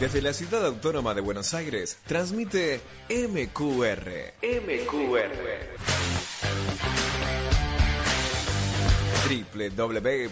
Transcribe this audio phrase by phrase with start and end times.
[0.00, 4.32] Desde la ciudad autónoma de Buenos Aires, transmite MQR.
[4.40, 5.58] MQR.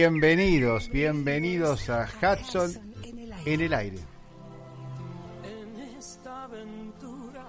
[0.00, 2.70] Bienvenidos, bienvenidos a Hudson
[3.44, 3.98] en el aire.
[5.42, 7.44] En esta aventura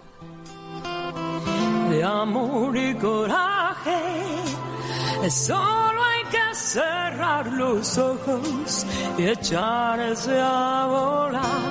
[1.91, 4.01] de amor y coraje,
[5.29, 8.83] solo hay que cerrar los ojos
[9.19, 11.69] y echarse a volar.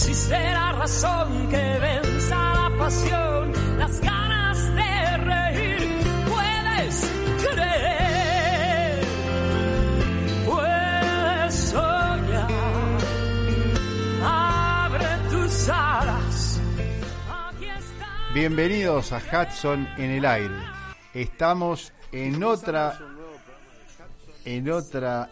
[0.00, 6.00] No existirá razón que venza la pasión, las ganas de reír.
[6.26, 7.10] Puedes
[7.52, 9.04] creer,
[10.46, 12.98] puedes soñar.
[14.24, 16.60] Abre tus alas.
[17.30, 18.32] Aquí está.
[18.32, 20.54] Bienvenidos a Hudson en el aire.
[21.12, 22.98] Estamos en otra
[24.46, 25.28] en otra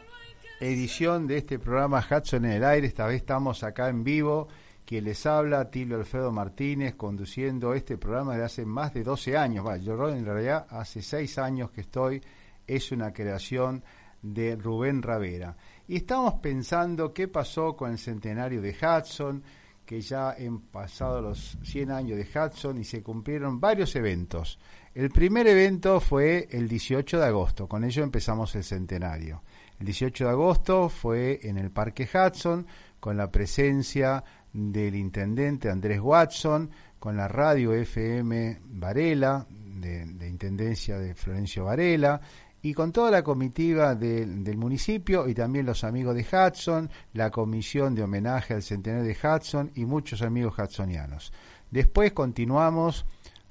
[0.60, 2.86] edición de este programa Hudson en el aire.
[2.86, 4.48] Esta vez estamos acá en vivo.
[4.88, 9.66] Quien les habla, Tilio Alfredo Martínez, conduciendo este programa desde hace más de 12 años.
[9.66, 12.22] Va, yo en realidad hace 6 años que estoy.
[12.66, 13.84] Es una creación
[14.22, 15.54] de Rubén Ravera.
[15.86, 19.42] Y estamos pensando qué pasó con el centenario de Hudson,
[19.84, 24.58] que ya han pasado los 100 años de Hudson y se cumplieron varios eventos.
[24.94, 29.42] El primer evento fue el 18 de agosto, con ello empezamos el centenario.
[29.78, 32.66] El 18 de agosto fue en el Parque Hudson,
[33.00, 40.98] con la presencia del intendente Andrés Watson, con la radio FM Varela, de, de Intendencia
[40.98, 42.20] de Florencio Varela,
[42.60, 47.94] y con toda la comitiva del- municipio y también los amigos de Hudson, la comisión
[47.94, 51.32] de homenaje al centenario de Hudson y muchos amigos hudsonianos.
[51.70, 53.06] Después continuamos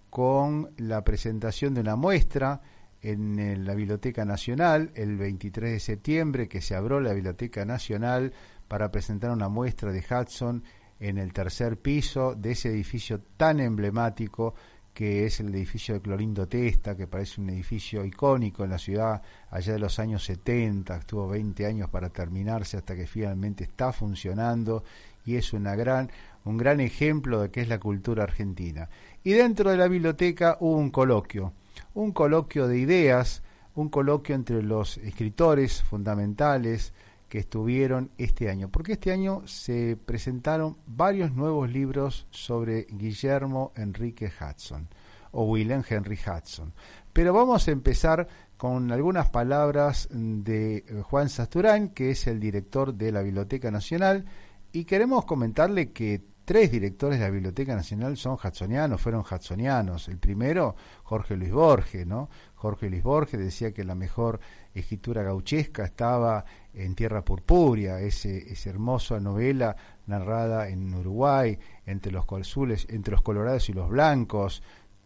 [0.10, 2.62] con la presentación de una muestra
[3.02, 8.34] en la Biblioteca Nacional el 23 de septiembre, que se abrió la Biblioteca Nacional
[8.68, 10.64] para presentar una muestra de Hudson
[11.00, 14.56] en el tercer piso de ese edificio tan emblemático
[14.98, 19.22] que es el edificio de Clorindo Testa, que parece un edificio icónico en la ciudad
[19.52, 24.84] allá de los años 70, estuvo 20 años para terminarse hasta que finalmente está funcionando
[25.24, 26.10] y es una gran,
[26.46, 28.90] un gran ejemplo de qué es la cultura argentina.
[29.24, 31.54] Y dentro de la biblioteca hubo un coloquio,
[31.94, 33.44] un coloquio de ideas,
[33.76, 36.92] un coloquio entre los escritores fundamentales
[37.30, 44.32] que estuvieron este año, porque este año se presentaron varios nuevos libros sobre Guillermo Enrique
[44.32, 44.88] Hudson
[45.32, 46.74] o William Henry Hudson.
[47.14, 48.28] Pero vamos a empezar
[48.58, 54.26] con algunas palabras de eh, Juan Sasturain, que es el director de la Biblioteca Nacional,
[54.72, 60.08] y queremos comentarle que tres directores de la Biblioteca Nacional son hudsonianos, fueron hudsonianos.
[60.08, 62.30] El primero, Jorge Luis Borges, ¿no?
[62.56, 64.40] Jorge Luis Borges decía que la mejor
[64.74, 66.46] escritura gauchesca estaba
[66.78, 73.24] en Tierra Purpúrea, ese, esa hermosa novela narrada en Uruguay, entre los colzules, entre los
[73.24, 74.62] colorados y los blancos.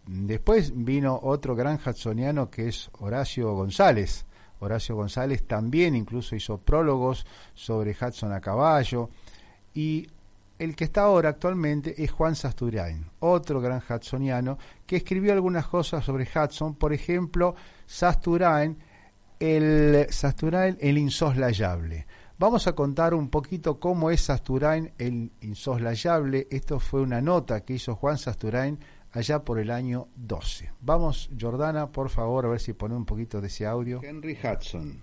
[0.05, 4.25] Después vino otro gran hudsoniano que es Horacio González.
[4.59, 9.09] Horacio González también incluso hizo prólogos sobre Hudson a caballo.
[9.73, 10.07] Y
[10.59, 16.03] el que está ahora actualmente es Juan Sasturain, otro gran hudsoniano que escribió algunas cosas
[16.03, 17.55] sobre Hudson, por ejemplo,
[17.87, 18.77] Sasturain,
[19.41, 22.05] el Sasturain el insoslayable.
[22.37, 26.47] Vamos a contar un poquito cómo es Sasturain el insoslayable.
[26.51, 28.77] Esto fue una nota que hizo Juan Sasturain
[29.11, 30.71] allá por el año 12.
[30.81, 33.99] Vamos, Jordana, por favor, a ver si pone un poquito de ese audio.
[34.03, 34.99] Henry Hudson.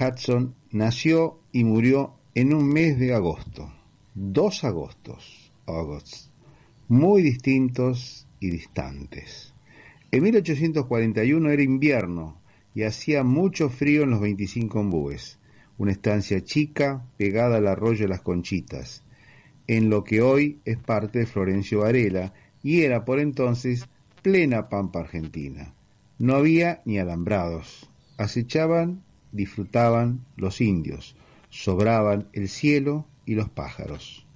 [0.00, 3.72] Hudson nació y murió en un mes de agosto,
[4.14, 5.52] dos agostos.
[5.66, 6.30] August,
[6.86, 9.52] muy distintos y distantes.
[10.12, 12.45] En 1841 era invierno
[12.76, 15.38] y hacía mucho frío en los 25 ombúes,
[15.78, 19.02] una estancia chica pegada al arroyo de las Conchitas,
[19.66, 23.88] en lo que hoy es parte de Florencio Varela y era por entonces
[24.20, 25.72] plena pampa argentina.
[26.18, 27.90] No había ni alambrados.
[28.18, 29.02] Acechaban,
[29.32, 31.16] disfrutaban los indios,
[31.48, 34.26] sobraban el cielo y los pájaros.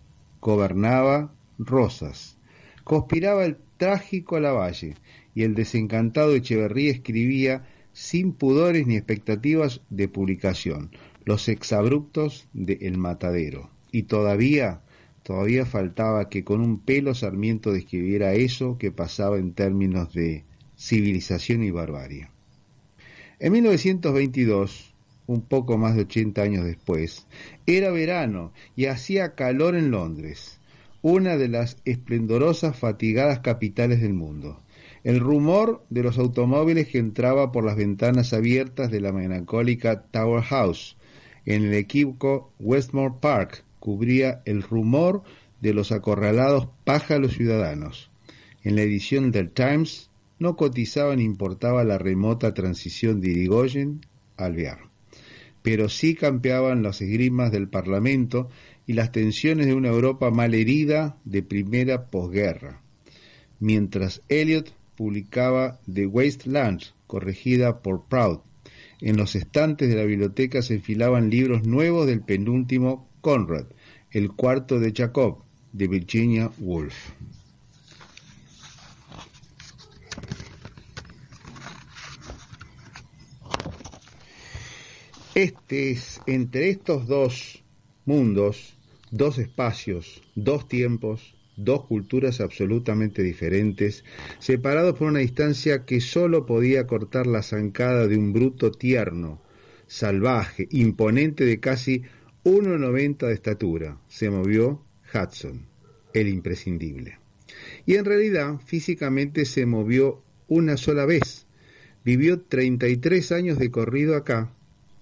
[0.41, 2.39] Gobernaba Rosas.
[2.85, 4.95] Conspiraba el trágico Lavalle
[5.35, 10.91] y el desencantado Echeverría escribía sin pudores ni expectativas de publicación,
[11.25, 13.71] los exabruptos de El Matadero.
[13.93, 14.83] Y todavía,
[15.23, 20.45] todavía faltaba que con un pelo Sarmiento describiera eso que pasaba en términos de
[20.77, 22.29] civilización y barbarie.
[23.39, 24.95] En 1922,
[25.27, 27.27] un poco más de 80 años después,
[27.67, 30.61] era verano y hacía calor en Londres,
[31.03, 34.61] una de las esplendorosas fatigadas capitales del mundo.
[35.03, 40.43] El rumor de los automóviles que entraba por las ventanas abiertas de la melancólica Tower
[40.43, 40.97] House
[41.47, 45.23] en el equívoco Westmore Park cubría el rumor
[45.63, 48.11] de los acorralados pájaros ciudadanos.
[48.63, 54.03] En la edición del Times no cotizaba ni importaba la remota transición de Irigoyen
[54.37, 54.91] al Alvear.
[55.63, 58.49] Pero sí campeaban las esgrimas del Parlamento
[58.87, 62.83] y las tensiones de una Europa mal herida de primera posguerra,
[63.61, 68.41] mientras Eliot publicaba The Wasteland, corregida por Proud.
[69.01, 73.65] En los estantes de la biblioteca se enfilaban libros nuevos del penúltimo Conrad,
[74.11, 75.39] El cuarto de Jacob,
[75.73, 76.95] de Virginia Woolf.
[85.35, 87.65] Este es, entre estos dos
[88.05, 88.77] mundos,
[89.11, 94.05] dos espacios, dos tiempos, dos culturas absolutamente diferentes,
[94.39, 99.43] separados por una distancia que sólo podía cortar la zancada de un bruto tierno,
[99.87, 102.03] salvaje, imponente de casi
[102.45, 105.67] 1,90 de estatura, se movió Hudson,
[106.15, 107.19] el imprescindible.
[107.85, 111.47] Y en realidad físicamente se movió una sola vez.
[112.05, 114.53] Vivió 33 años de corrido acá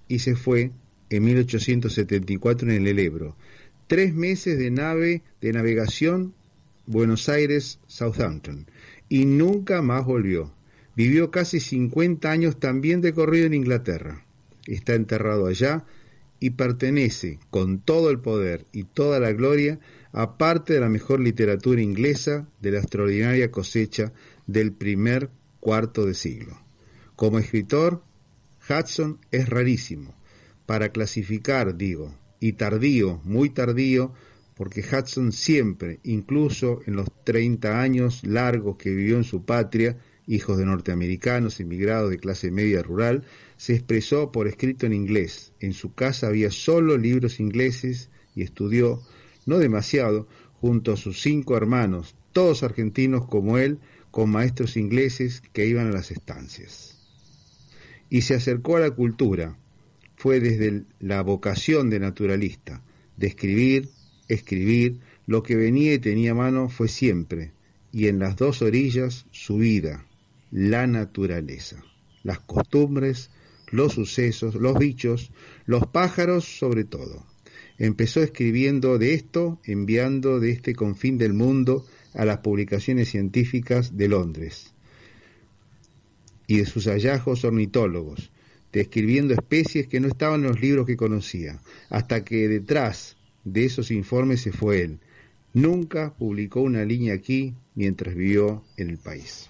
[0.08, 0.72] y se fue
[1.10, 3.36] en 1874 en el Ebro.
[3.86, 6.34] Tres meses de nave de navegación
[6.88, 8.66] Buenos Aires, Southampton,
[9.10, 10.54] y nunca más volvió.
[10.96, 14.24] Vivió casi 50 años también de corrido en Inglaterra.
[14.66, 15.84] Está enterrado allá
[16.40, 19.78] y pertenece, con todo el poder y toda la gloria,
[20.12, 24.14] a parte de la mejor literatura inglesa de la extraordinaria cosecha
[24.46, 25.28] del primer
[25.60, 26.58] cuarto de siglo.
[27.16, 28.02] Como escritor,
[28.66, 30.14] Hudson es rarísimo,
[30.64, 34.14] para clasificar, digo, y tardío, muy tardío,
[34.58, 39.96] porque Hudson siempre, incluso en los 30 años largos que vivió en su patria,
[40.26, 43.24] hijos de norteamericanos emigrados de clase media rural,
[43.56, 45.52] se expresó por escrito en inglés.
[45.60, 49.00] En su casa había solo libros ingleses y estudió,
[49.46, 50.28] no demasiado,
[50.60, 53.78] junto a sus cinco hermanos, todos argentinos como él,
[54.10, 56.98] con maestros ingleses que iban a las estancias
[58.10, 59.56] y se acercó a la cultura.
[60.16, 62.82] Fue desde la vocación de naturalista,
[63.16, 63.88] de escribir,
[64.28, 67.52] escribir, lo que venía y tenía mano fue siempre,
[67.92, 70.06] y en las dos orillas su vida,
[70.50, 71.82] la naturaleza,
[72.22, 73.30] las costumbres,
[73.70, 75.30] los sucesos, los bichos,
[75.66, 77.26] los pájaros sobre todo.
[77.78, 84.08] Empezó escribiendo de esto, enviando de este confín del mundo a las publicaciones científicas de
[84.08, 84.72] Londres
[86.46, 88.32] y de sus hallazgos ornitólogos,
[88.72, 91.60] describiendo especies que no estaban en los libros que conocía,
[91.90, 93.17] hasta que detrás
[93.52, 94.98] de esos informes se fue él.
[95.54, 99.48] Nunca publicó una línea aquí mientras vivió en el país.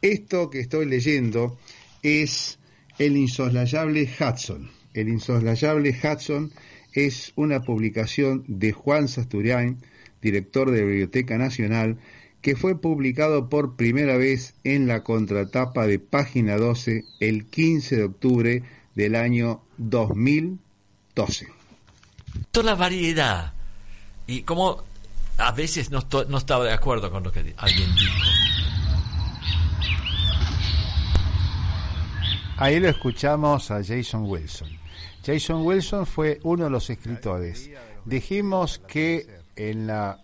[0.00, 1.58] Esto que estoy leyendo
[2.02, 2.58] es
[2.98, 4.70] El insoslayable Hudson.
[4.92, 6.52] El insoslayable Hudson
[6.92, 9.78] es una publicación de Juan Sasturian,
[10.22, 11.98] director de la Biblioteca Nacional,
[12.40, 18.04] que fue publicado por primera vez en la contratapa de página 12 el 15 de
[18.04, 18.62] octubre
[18.94, 21.63] del año 2012.
[22.50, 23.52] Toda la variedad.
[24.26, 24.82] Y como
[25.38, 28.14] a veces no, no estaba de acuerdo con lo que alguien dijo.
[32.56, 34.68] Ahí lo escuchamos a Jason Wilson.
[35.24, 37.70] Jason Wilson fue uno de los escritores.
[38.04, 39.26] Dijimos que
[39.56, 40.20] en la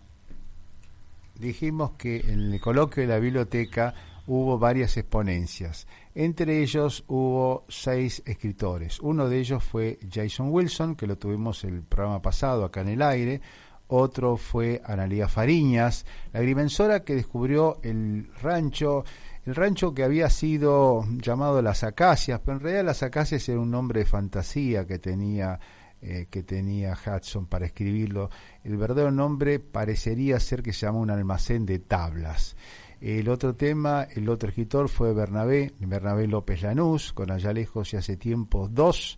[1.35, 3.93] dijimos que en el coloquio de la biblioteca
[4.27, 5.87] hubo varias exponencias.
[6.13, 8.99] Entre ellos hubo seis escritores.
[8.99, 13.01] Uno de ellos fue Jason Wilson, que lo tuvimos el programa pasado acá en el
[13.01, 13.41] aire.
[13.87, 19.03] otro fue Analía Fariñas, la agrimensora que descubrió el rancho,
[19.45, 23.71] el rancho que había sido llamado Las Acacias, pero en realidad Las Acacias era un
[23.71, 25.59] nombre de fantasía que tenía
[26.03, 28.31] eh, que tenía Hudson para escribirlo.
[28.63, 32.55] El verdadero nombre parecería ser que se llama un almacén de tablas.
[33.01, 37.97] El otro tema, el otro escritor fue Bernabé, Bernabé López Lanús, con Allá Lejos y
[37.97, 39.17] Hace Tiempo 2.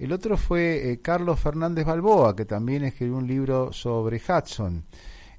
[0.00, 4.84] El otro fue eh, Carlos Fernández Balboa, que también escribió un libro sobre Hudson.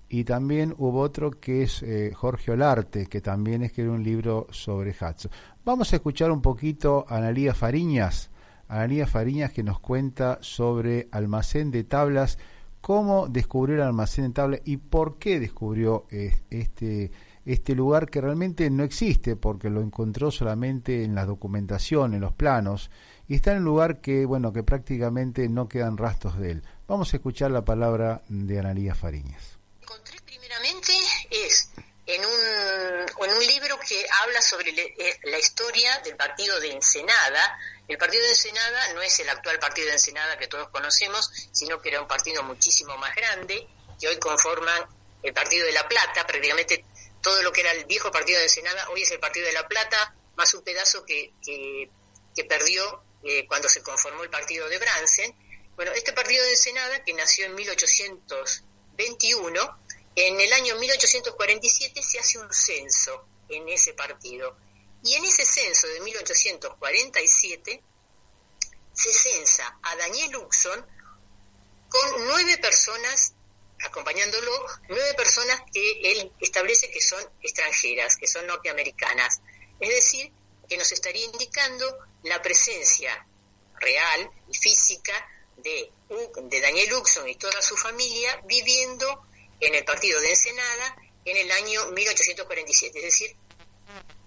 [0.10, 4.90] Y también hubo otro que es eh, Jorge Olarte, que también escribió un libro sobre
[4.90, 5.30] Hudson.
[5.64, 8.32] Vamos a escuchar un poquito a Analía Fariñas,
[8.70, 12.40] Analía Fariñas, que nos cuenta sobre almacén de tablas,
[12.82, 17.12] cómo descubrió el almacén de tablas y por qué descubrió eh, este
[17.46, 22.34] este lugar que realmente no existe porque lo encontró solamente en la documentación, en los
[22.34, 22.90] planos,
[23.28, 26.64] y está en un lugar que, bueno, que prácticamente no quedan rastros de él.
[26.88, 29.58] Vamos a escuchar la palabra de Analía Fariñas.
[29.82, 30.94] Encontré primeramente
[31.30, 31.70] es
[32.06, 37.58] en un, en un libro que habla sobre eh, la historia del partido de Ensenada.
[37.88, 41.82] El partido de Ensenada no es el actual partido de Ensenada que todos conocemos, sino
[41.82, 43.68] que era un partido muchísimo más grande,
[44.00, 44.84] que hoy conforman
[45.22, 46.84] el partido de La Plata, prácticamente
[47.24, 49.68] todo lo que era el viejo partido de Ensenada, hoy es el partido de La
[49.68, 51.90] Plata, más un pedazo que, que,
[52.44, 55.34] perdió eh, cuando se conformó el partido de Bransen.
[55.76, 59.80] Bueno, este partido de Ensenada, que nació en 1821,
[60.16, 64.56] en el año 1847 se hace un censo en ese partido.
[65.04, 67.84] Y en ese censo de 1847
[68.94, 70.86] se censa a Daniel Uxon
[71.90, 73.34] con nueve personas
[73.84, 74.52] acompañándolo
[74.90, 79.42] nueve personas que él establece que son extranjeras, que son norteamericanas.
[79.80, 80.32] Es decir,
[80.68, 83.26] que nos estaría indicando la presencia
[83.80, 85.14] real y física
[85.58, 85.92] de,
[86.44, 89.28] de Daniel Uxon y toda su familia viviendo
[89.60, 93.36] en el partido de Ensenada en el año 1847, es decir,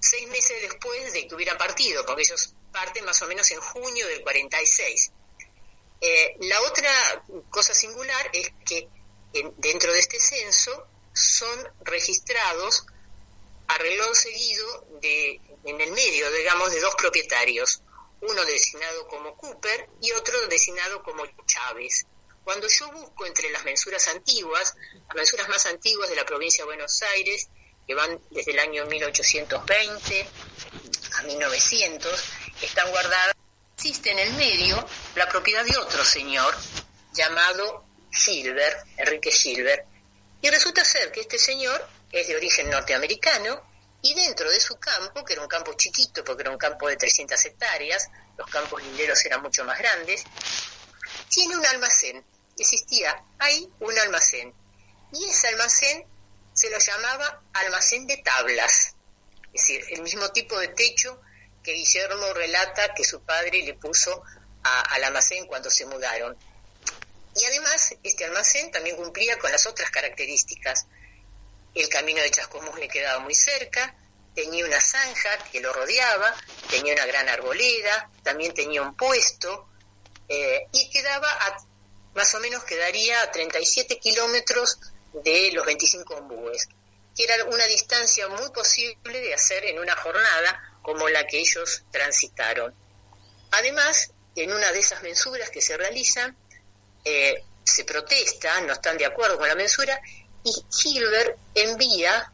[0.01, 4.07] seis meses después de que hubieran partido, porque ellos parten más o menos en junio
[4.07, 5.13] del 46.
[6.01, 8.89] Eh, la otra cosa singular es que
[9.57, 12.87] dentro de este censo son registrados
[13.69, 17.83] a reloj seguido de, en el medio, digamos, de dos propietarios,
[18.21, 22.07] uno designado como Cooper y otro designado como Chávez.
[22.45, 24.75] Cuando yo busco entre las mensuras antiguas,
[25.09, 27.49] las mensuras más antiguas de la provincia de Buenos Aires,
[27.87, 30.29] que van desde el año 1820
[31.19, 32.25] a 1900,
[32.63, 33.35] están guardadas,
[33.75, 36.55] existe en el medio la propiedad de otro señor
[37.13, 37.86] llamado
[38.17, 39.85] Silver, Enrique Silver,
[40.41, 43.63] y resulta ser que este señor es de origen norteamericano
[44.03, 46.97] y dentro de su campo, que era un campo chiquito porque era un campo de
[46.97, 50.25] 300 hectáreas, los campos linderos eran mucho más grandes,
[51.29, 52.25] tiene un almacén,
[52.59, 54.55] existía ahí un almacén,
[55.13, 56.07] y ese almacén
[56.53, 58.95] se lo llamaba almacén de tablas,
[59.53, 61.21] es decir, el mismo tipo de techo
[61.63, 64.23] que Guillermo relata que su padre le puso
[64.63, 66.37] al almacén cuando se mudaron.
[67.37, 70.87] Y además, este almacén también cumplía con las otras características.
[71.75, 73.95] El camino de Chascomús le quedaba muy cerca,
[74.35, 76.35] tenía una zanja que lo rodeaba,
[76.71, 79.69] tenía una gran arboleda, también tenía un puesto,
[80.29, 81.57] eh, y quedaba a,
[82.15, 84.79] más o menos quedaría a 37 kilómetros
[85.13, 86.69] de los 25 ombúes,
[87.15, 91.85] que era una distancia muy posible de hacer en una jornada como la que ellos
[91.91, 92.75] transitaron.
[93.51, 96.37] Además, en una de esas mensuras que se realizan,
[97.07, 100.01] eh, se protesta, no están de acuerdo con la mensura,
[100.43, 102.33] y Silver envía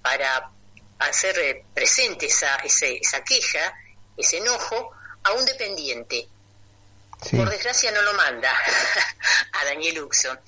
[0.00, 0.50] para
[0.98, 3.74] hacer eh, presente esa, esa queja,
[4.16, 6.26] ese enojo, a un dependiente.
[7.36, 8.50] Por desgracia no lo manda
[9.52, 10.40] a Daniel Uxon,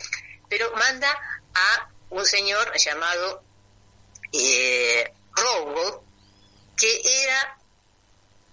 [0.49, 1.11] pero manda
[1.55, 3.43] a un señor llamado
[4.33, 5.13] eh,
[6.77, 7.59] que era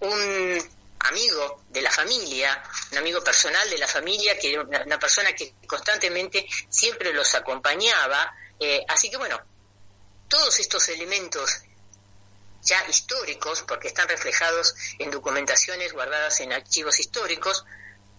[0.00, 0.73] un
[1.04, 5.54] amigo de la familia, un amigo personal de la familia, que era una, persona que
[5.66, 8.34] constantemente siempre los acompañaba.
[8.58, 9.40] Eh, así que bueno,
[10.28, 11.62] todos estos elementos
[12.62, 17.64] ya históricos, porque están reflejados en documentaciones guardadas en archivos históricos,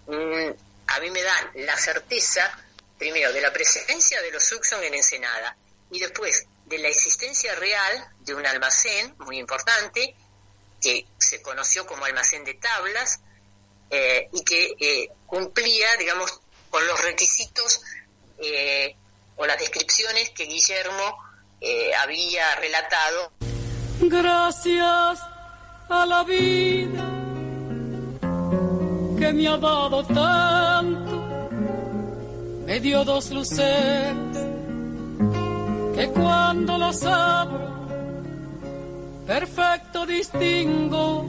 [0.08, 0.50] mm,
[0.88, 2.56] a mí me dan la certeza,
[2.98, 5.58] primero, de la presencia de los Suxon en Ensenada,
[5.89, 10.15] y después de la existencia real de un almacén muy importante,
[10.86, 13.20] que se conoció como almacén de tablas
[13.89, 16.39] eh, y que eh, cumplía, digamos,
[16.70, 17.82] con los requisitos
[18.38, 18.96] eh,
[19.36, 21.25] o las descripciones que Guillermo
[22.00, 23.32] había relatado.
[24.01, 25.20] Gracias
[25.89, 27.04] a la vida
[29.18, 31.50] que me ha dado tanto,
[32.68, 34.36] me dio dos luceros
[36.13, 37.75] cuando los abro,
[39.25, 41.25] perfecto distingo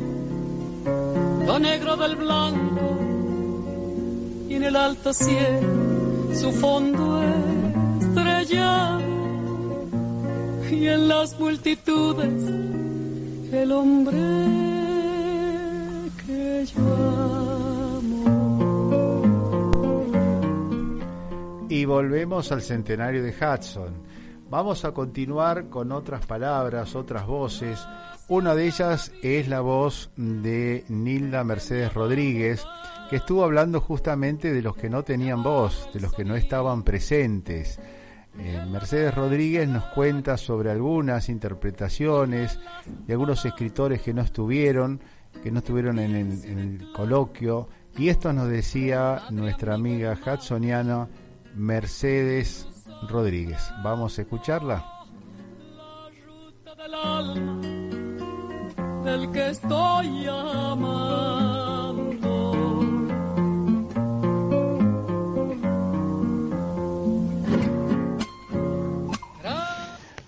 [1.47, 2.99] lo negro del blanco
[4.49, 7.23] y en el alto cielo su fondo
[8.01, 9.01] estrellado
[10.71, 12.77] y en las multitudes
[13.53, 14.19] el hombre
[16.27, 16.83] que yo
[17.97, 18.33] amo.
[21.69, 23.95] Y volvemos al centenario de Hudson.
[24.49, 27.85] Vamos a continuar con otras palabras, otras voces.
[28.29, 32.65] Una de ellas es la voz de Nilda Mercedes Rodríguez,
[33.11, 36.85] que estuvo hablando justamente de los que no tenían voz, de los que no estaban
[36.85, 37.81] presentes.
[38.39, 42.61] Eh, Mercedes Rodríguez nos cuenta sobre algunas interpretaciones
[43.05, 45.01] de algunos escritores que no estuvieron,
[45.43, 51.09] que no estuvieron en el, en el coloquio, y esto nos decía nuestra amiga hudsoniana
[51.57, 52.69] Mercedes
[53.09, 53.61] Rodríguez.
[53.83, 54.85] Vamos a escucharla.
[56.77, 57.61] del alma
[59.05, 61.87] del que estoy amando.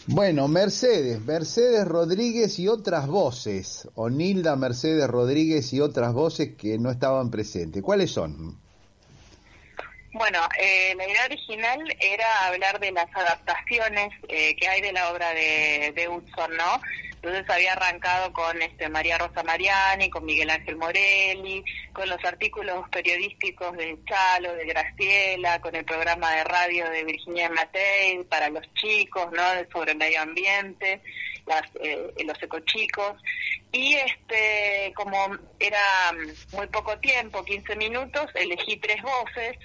[0.07, 6.79] Bueno, Mercedes, Mercedes Rodríguez y otras voces, o Nilda Mercedes Rodríguez y otras voces que
[6.79, 7.83] no estaban presentes.
[7.83, 8.59] ¿Cuáles son?
[10.19, 15.13] Bueno, eh, la idea original era hablar de las adaptaciones eh, que hay de la
[15.13, 16.81] obra de, de Hudson, ¿no?
[17.23, 22.89] Entonces había arrancado con este María Rosa Mariani, con Miguel Ángel Morelli, con los artículos
[22.91, 28.65] periodísticos de Chalo, de Graciela, con el programa de radio de Virginia Matei para los
[28.75, 29.43] chicos, ¿no?
[29.73, 31.01] Sobre medio ambiente,
[31.47, 33.23] las, eh, los ecochicos.
[33.71, 35.17] Y este, como
[35.61, 36.13] era
[36.53, 39.57] muy poco tiempo, 15 minutos, elegí tres voces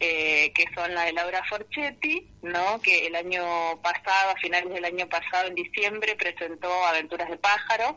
[0.00, 2.80] eh, que son la de Laura Forchetti, ¿no?
[2.80, 7.96] que el año pasado, a finales del año pasado, en diciembre, presentó Aventuras de Pájaro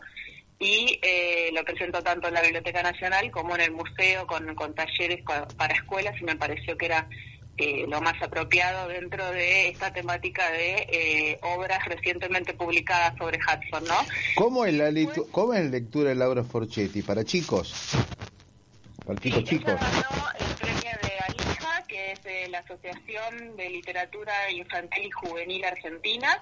[0.59, 4.75] y eh, lo presentó tanto en la Biblioteca Nacional como en el museo con, con
[4.75, 5.23] talleres
[5.57, 7.07] para escuelas y me pareció que era
[7.57, 13.83] eh, lo más apropiado dentro de esta temática de eh, obras recientemente publicadas sobre Hudson,
[13.87, 13.95] ¿no?
[14.35, 17.03] ¿Cómo es la, lectu ¿cómo es la lectura de Laura Forchetti?
[17.03, 17.91] ¿Para chicos?
[19.05, 19.75] ¿Para sí, chicos chicos?
[19.75, 21.12] ganó el premio de
[22.11, 26.41] es de la Asociación de Literatura Infantil y Juvenil Argentina,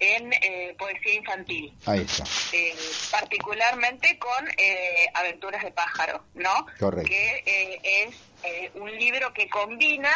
[0.00, 1.72] en eh, poesía infantil.
[1.86, 2.24] Ahí está.
[2.52, 2.74] Eh,
[3.10, 6.66] particularmente con eh, Aventuras de Pájaro, ¿no?
[6.78, 7.08] Correcto.
[7.08, 10.10] Que eh, es eh, un libro que combina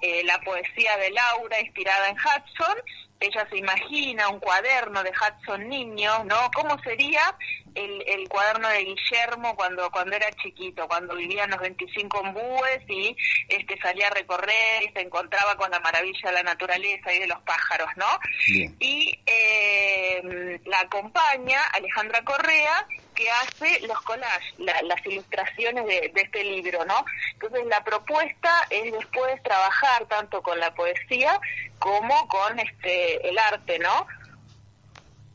[0.00, 2.76] eh, la poesía de Laura inspirada en Hudson.
[3.20, 6.50] Ella se imagina un cuaderno de Hudson niño, ¿no?
[6.54, 7.36] ¿Cómo sería
[7.74, 12.80] el, el cuaderno de Guillermo cuando cuando era chiquito, cuando vivía en los 25 ombúes
[12.88, 13.16] y
[13.48, 17.26] este salía a recorrer y se encontraba con la maravilla de la naturaleza y de
[17.26, 18.06] los pájaros, ¿no?
[18.46, 18.76] Bien.
[18.78, 22.86] Y eh, la acompaña Alejandra Correa,
[23.18, 27.04] que hace los collages, la- las ilustraciones de, de este libro, ¿no?
[27.32, 31.38] Entonces la propuesta es después trabajar tanto con la poesía
[31.80, 34.06] como con este el arte, ¿no?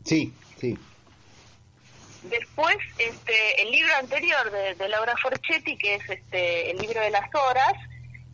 [0.06, 0.78] Sí, sí.
[2.24, 7.10] Después, este, el libro anterior de, de Laura Forchetti, que es este, el libro de
[7.12, 7.74] las horas,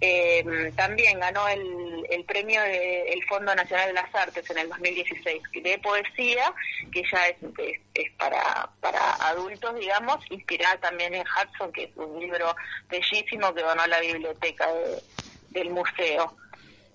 [0.02, 5.42] eh, también ganó el, el premio del Fondo Nacional de las Artes en el 2016
[5.62, 6.54] de poesía,
[6.92, 11.92] que ya es, es, es para, para adultos, digamos, inspirada también en Hudson, que es
[11.98, 12.56] un libro
[12.90, 15.02] bellísimo que donó la biblioteca de-
[15.50, 16.36] del museo.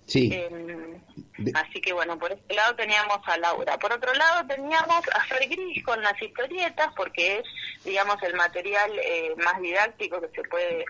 [0.06, 0.30] Sí.
[0.32, 0.48] Eh,
[1.38, 3.76] De- Así que bueno, por este lado teníamos a Laura.
[3.78, 7.44] Por otro lado teníamos a Fer Gris con las historietas, porque es,
[7.84, 10.84] digamos, el material eh, más didáctico que se puede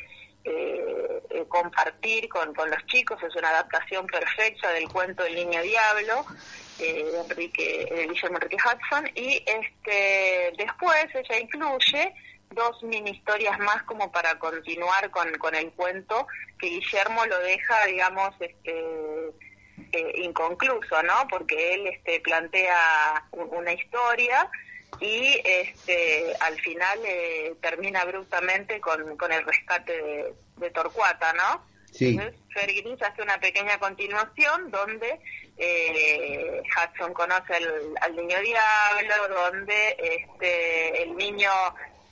[0.45, 3.23] eh, eh, compartir con, con los chicos.
[3.23, 6.25] Es una adaptación perfecta del cuento El Niño Diablo
[6.79, 9.11] eh, de Enrique, de Guillermo Enrique Hudson.
[9.15, 12.15] Y este después ella incluye
[12.51, 16.27] dos mini historias más como para continuar con, con el cuento
[16.59, 18.85] que Guillermo lo deja, digamos, este
[19.93, 21.27] eh, inconcluso, ¿no?
[21.29, 24.49] Porque él este, plantea un- una historia
[25.01, 31.65] y este, al final eh, termina abruptamente con, con el rescate de, de Torcuata, ¿no?
[31.93, 32.09] Sí.
[32.09, 35.21] Entonces, hace una pequeña continuación donde
[35.57, 41.51] eh, Hudson conoce al, al niño diablo, donde este, el niño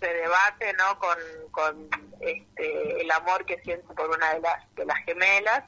[0.00, 0.98] se debate, ¿no?
[0.98, 1.18] Con,
[1.50, 1.88] con
[2.20, 5.64] este, el amor que siente por una de las, de las gemelas.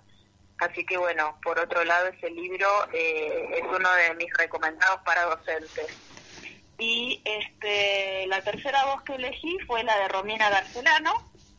[0.59, 5.22] Así que bueno, por otro lado ese libro eh, es uno de mis recomendados para
[5.22, 5.87] docentes.
[6.78, 11.12] Y este, la tercera voz que elegí fue la de Romina Garcelano,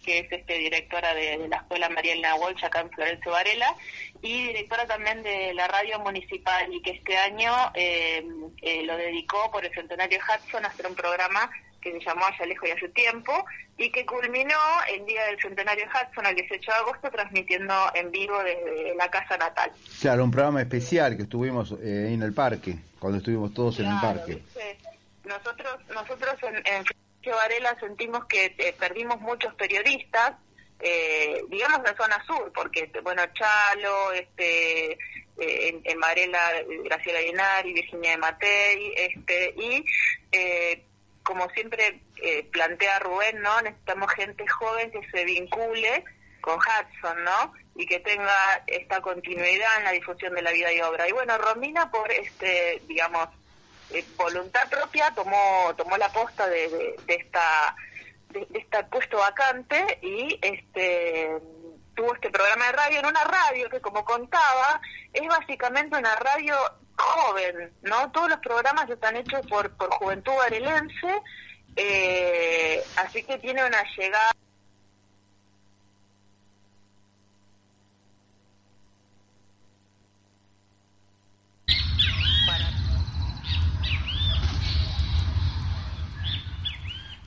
[0.03, 3.75] que es este directora de, de la Escuela Marielena Walsh acá en Florencio Varela,
[4.21, 8.25] y directora también de la radio municipal, y que este año eh,
[8.61, 11.49] eh, lo dedicó por el centenario Hudson a hacer un programa
[11.81, 13.45] que se llamó Allá lejos y hace tiempo,
[13.77, 14.57] y que culminó
[14.91, 19.37] el día del centenario Hudson, el 18 de agosto, transmitiendo en vivo desde la casa
[19.37, 19.71] natal.
[20.01, 23.99] Claro, un programa especial que estuvimos eh, en el parque, cuando estuvimos todos en el
[24.01, 24.35] parque.
[24.35, 24.94] ¿viste?
[25.25, 26.85] Nosotros, nosotros en, en
[27.31, 30.33] Varela sentimos que eh, perdimos muchos periodistas,
[30.79, 34.97] eh, digamos en zona sur, porque bueno, Chalo, este, eh,
[35.37, 36.51] en, en Varela,
[36.83, 39.85] Graciela Llenari, Virginia de Matei, este, y
[40.31, 40.83] eh,
[41.23, 43.61] como siempre eh, plantea Rubén, ¿no?
[43.61, 46.03] Necesitamos gente joven que se vincule
[46.41, 47.53] con Hudson, ¿no?
[47.75, 51.09] Y que tenga esta continuidad en la difusión de la vida y obra.
[51.09, 53.27] Y bueno, Romina, por este, digamos,
[53.91, 57.75] eh, voluntad propia, tomó tomó la posta de, de, esta
[58.29, 61.31] de, de este puesto vacante y este
[61.95, 64.81] tuvo este programa de radio en una radio que como contaba
[65.13, 66.55] es básicamente una radio
[66.97, 68.11] joven, ¿no?
[68.11, 71.21] Todos los programas están hechos por, por Juventud Varelense,
[71.75, 74.31] eh, así que tiene una llegada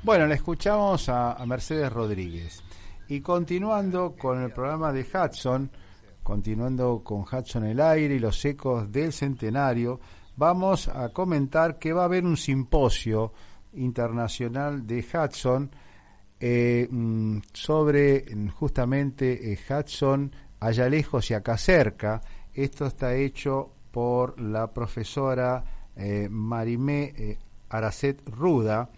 [0.09, 2.63] Bueno, le escuchamos a, Mercedes Rodríguez.
[3.09, 5.71] Y continuando con el programa de Hudson,
[6.23, 10.01] continuando con Hudson el aire y los ecos del centenario,
[10.35, 13.35] vamos a comentar que va a haber un simposio
[13.75, 15.71] internacional de Hudson
[16.41, 22.23] eh, mm, sobre mm, justamente eh, Hudson allá lejos y acá cerca.
[22.55, 25.63] Esto está hecho por la profesora
[25.95, 28.89] eh, Marimé eh, Aracet Ruda,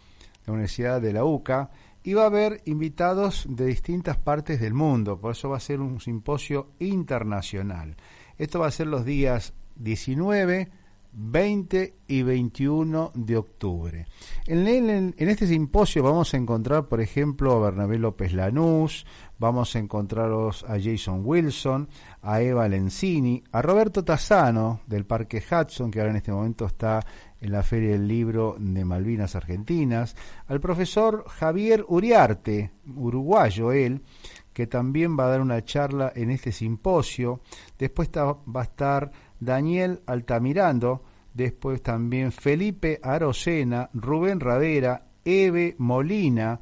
[0.46, 1.70] la Universidad de la UCA,
[2.02, 5.80] y va a haber invitados de distintas partes del mundo, por eso va a ser
[5.80, 7.96] un simposio internacional.
[8.38, 10.70] Esto va a ser los días 19,
[11.12, 14.06] 20 y 21 de octubre.
[14.46, 19.04] En, este simposio vamos a encontrar, por ejemplo, a Bernabé López Lanús,
[19.38, 21.88] vamos a encontraros a Jason Wilson,
[22.22, 27.04] a Eva Lenzini, a Roberto Tazzano del Parque Hudson, que ahora en este momento está
[27.40, 30.14] en la Feria del Libro de Malvinas Argentinas,
[30.46, 34.02] al profesor Javier Uriarte, uruguayo él,
[34.52, 37.40] que también va a dar una charla en este simposio.
[37.78, 46.60] Después va a estar Daniel Altamirando, después también Felipe Arocena, Rubén Radera, Eve Molina,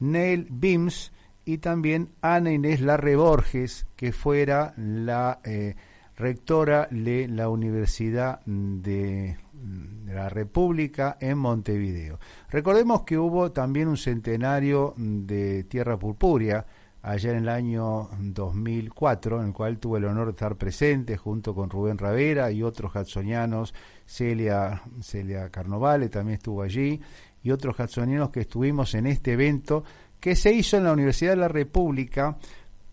[0.00, 1.12] Neil Bims
[1.44, 5.74] y también Ana Inés Larre Borges, que fuera la eh,
[6.16, 12.18] rectora de la Universidad de, de la República en Montevideo.
[12.48, 16.64] Recordemos que hubo también un centenario de Tierra Purpúrea,
[17.02, 21.54] allá en el año 2004, en el cual tuve el honor de estar presente junto
[21.54, 23.74] con Rubén Ravera y otros hudsonianos,
[24.06, 27.00] Celia, Celia Carnovale también estuvo allí,
[27.42, 29.84] y otros hudsonianos que estuvimos en este evento
[30.18, 32.36] que se hizo en la Universidad de la República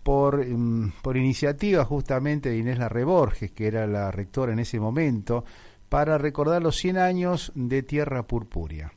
[0.02, 4.80] por, mm, por iniciativa justamente de Inés Larre Borges, que era la rectora en ese
[4.80, 5.44] momento,
[5.90, 8.92] para recordar los 100 años de Tierra Purpúrea.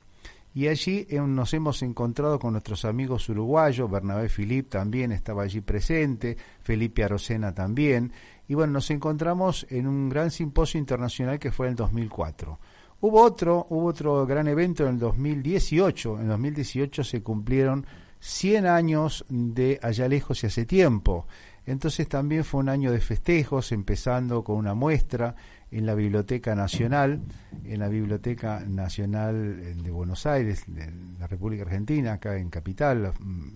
[0.52, 5.60] Y allí eh, nos hemos encontrado con nuestros amigos uruguayos, Bernabé Filip también estaba allí
[5.60, 8.12] presente, Felipe Arocena también,
[8.48, 12.58] y bueno, nos encontramos en un gran simposio internacional que fue en el 2004.
[13.02, 17.86] Hubo otro, hubo otro gran evento en el 2018, en el 2018 se cumplieron
[18.18, 21.26] 100 años de Allá lejos y hace tiempo.
[21.64, 25.36] Entonces también fue un año de festejos, empezando con una muestra
[25.70, 27.20] en la Biblioteca Nacional,
[27.64, 33.48] en la Biblioteca Nacional de Buenos Aires, de la República Argentina, acá en Capital, mm,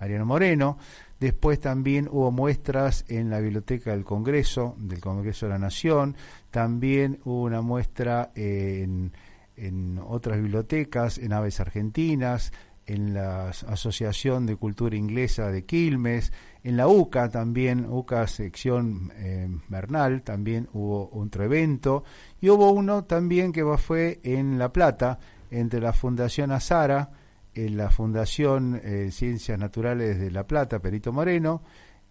[0.00, 0.78] Mariano Moreno.
[1.20, 6.16] Después también hubo muestras en la Biblioteca del Congreso, del Congreso de la Nación.
[6.50, 9.12] También hubo una muestra en,
[9.56, 12.52] en otras bibliotecas, en Aves Argentinas,
[12.86, 16.32] en la Asociación de Cultura Inglesa de Quilmes,
[16.64, 22.04] en la UCA también, UCA sección eh, Bernal, también hubo otro evento,
[22.40, 25.18] y hubo uno también que fue en La Plata,
[25.50, 27.10] entre la Fundación Azara,
[27.54, 31.62] en la Fundación eh, Ciencias Naturales de La Plata, Perito Moreno,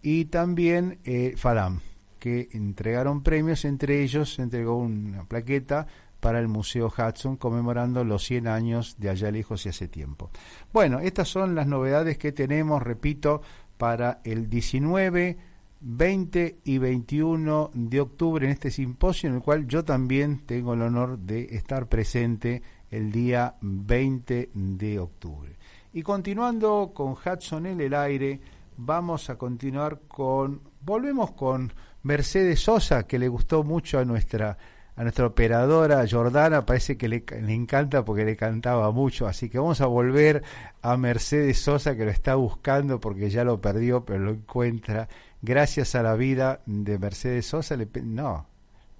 [0.01, 1.79] y también eh, FADAM,
[2.19, 5.87] que entregaron premios, entre ellos se entregó una plaqueta
[6.21, 10.29] para el Museo Hudson conmemorando los 100 años de allá lejos y hace tiempo.
[10.71, 13.41] Bueno, estas son las novedades que tenemos, repito,
[13.77, 15.37] para el 19,
[15.81, 20.83] 20 y 21 de octubre en este simposio en el cual yo también tengo el
[20.83, 25.57] honor de estar presente el día 20 de octubre.
[25.93, 28.39] Y continuando con Hudson en el aire,
[28.77, 34.57] vamos a continuar con, volvemos con Mercedes Sosa, que le gustó mucho a nuestra
[34.95, 39.57] a nuestra operadora Jordana, parece que le, le, encanta porque le cantaba mucho, así que
[39.57, 40.43] vamos a volver
[40.81, 45.07] a Mercedes Sosa que lo está buscando porque ya lo perdió, pero lo encuentra.
[45.41, 48.47] Gracias a la vida de Mercedes Sosa, no,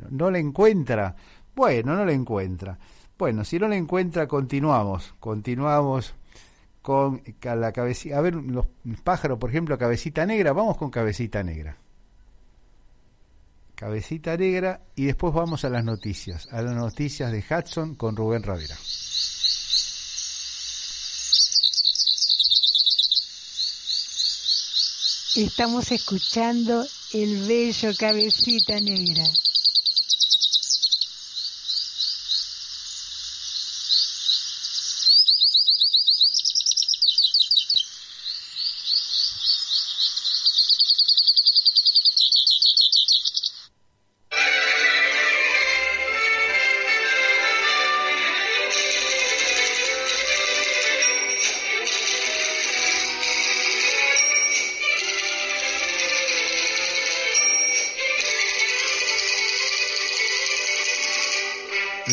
[0.09, 1.15] no le encuentra.
[1.55, 2.79] Bueno, no le encuentra.
[3.17, 6.15] Bueno, si no le encuentra, continuamos, continuamos
[6.81, 8.17] con la cabecita.
[8.17, 8.65] A ver, los
[9.03, 11.77] pájaros, por ejemplo, cabecita negra, vamos con cabecita negra.
[13.81, 18.43] Cabecita Negra y después vamos a las noticias, a las noticias de Hudson con Rubén
[18.43, 18.77] Ravera.
[25.35, 29.23] Estamos escuchando el bello Cabecita Negra.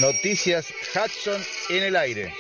[0.00, 2.32] Noticias Hudson en el aire.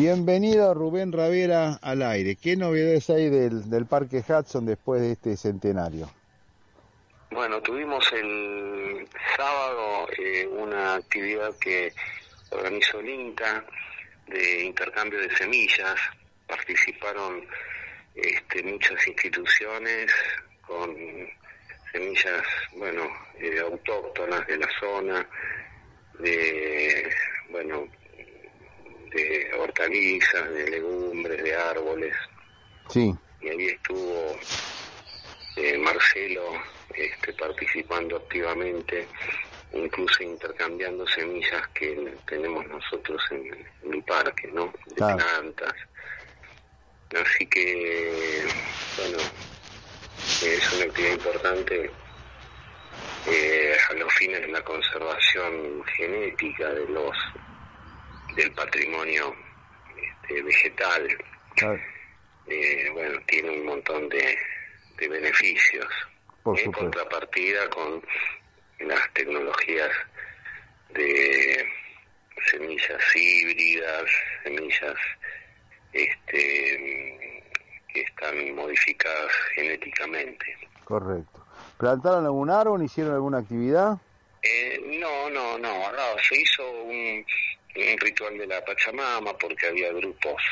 [0.00, 2.34] Bienvenido Rubén Ravera al aire.
[2.34, 6.10] ¿Qué novedades hay del, del Parque Hudson después de este centenario?
[7.30, 11.92] Bueno, tuvimos el sábado eh, una actividad que
[12.48, 13.62] organizó el INTA
[14.26, 15.96] de intercambio de semillas.
[16.46, 17.44] Participaron
[18.14, 20.10] este, muchas instituciones
[20.62, 20.96] con
[21.92, 22.42] semillas,
[22.74, 23.02] bueno,
[23.38, 25.28] eh, autóctonas de la zona,
[26.20, 27.12] de,
[27.50, 27.86] bueno,
[29.10, 32.14] de hortalizas, de legumbres, de árboles.
[32.88, 33.14] Sí.
[33.40, 34.36] Y ahí estuvo
[35.56, 36.42] eh, Marcelo
[36.94, 39.06] este, participando activamente,
[39.72, 43.46] incluso intercambiando semillas que tenemos nosotros en,
[43.84, 44.72] en el parque, ¿no?
[44.86, 45.16] De Claro.
[45.18, 45.74] plantas.
[47.12, 48.46] Así que,
[48.96, 49.18] bueno,
[50.42, 51.90] es una actividad importante
[53.26, 57.16] eh, a los fines de la conservación genética de los
[58.36, 59.34] del patrimonio
[60.22, 61.24] este, vegetal.
[61.56, 61.80] Claro,
[62.46, 64.36] Eh, bueno, tiene un montón de,
[64.98, 65.86] de beneficios.
[66.42, 68.02] por en contrapartida con
[68.80, 69.90] las tecnologías
[70.90, 71.64] de
[72.50, 74.04] semillas híbridas,
[74.42, 74.96] semillas
[75.92, 77.42] este,
[77.92, 80.56] que están modificadas genéticamente.
[80.84, 81.46] Correcto.
[81.78, 82.82] ¿Plantaron algún árbol?
[82.82, 83.98] ¿Hicieron alguna actividad?
[84.42, 87.24] Eh, no, no, no, no, se hizo un,
[87.76, 90.42] un ritual de la Pachamama porque había grupos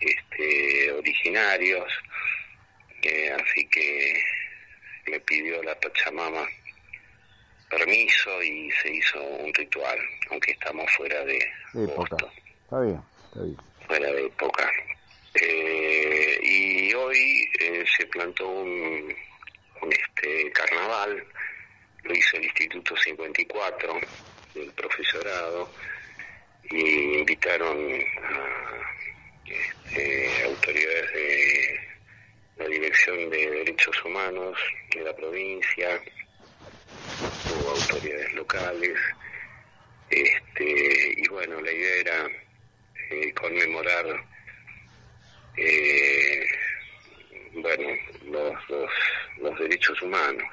[0.00, 1.92] este, originarios,
[3.02, 4.22] eh, así que
[5.06, 6.46] me pidió la Pachamama
[7.68, 9.98] permiso y se hizo un ritual,
[10.30, 11.38] aunque estamos fuera de
[11.74, 12.16] De época.
[12.64, 13.56] Está bien, está bien.
[13.86, 14.72] fuera de época.
[15.34, 19.14] Eh, y hoy eh, se plantó un,
[19.82, 21.24] un, este carnaval,
[22.04, 24.00] lo hizo el Instituto 54
[24.54, 25.70] del profesorado
[26.70, 27.78] y invitaron
[28.22, 28.68] a
[29.46, 31.80] este, autoridades de
[32.58, 34.58] la Dirección de Derechos Humanos
[34.94, 36.00] de la provincia,
[37.46, 38.98] hubo autoridades locales,
[40.10, 42.26] este, y bueno, la idea era
[43.10, 44.24] eh, conmemorar
[45.56, 46.46] eh,
[47.54, 47.88] bueno,
[48.26, 48.90] los, los,
[49.38, 50.48] los derechos humanos.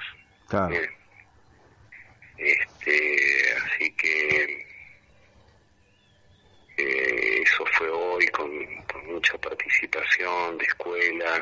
[0.48, 0.76] Claro.
[2.38, 4.68] Este, así que
[6.78, 8.50] eh, eso fue hoy con,
[8.92, 11.42] con mucha participación de escuelas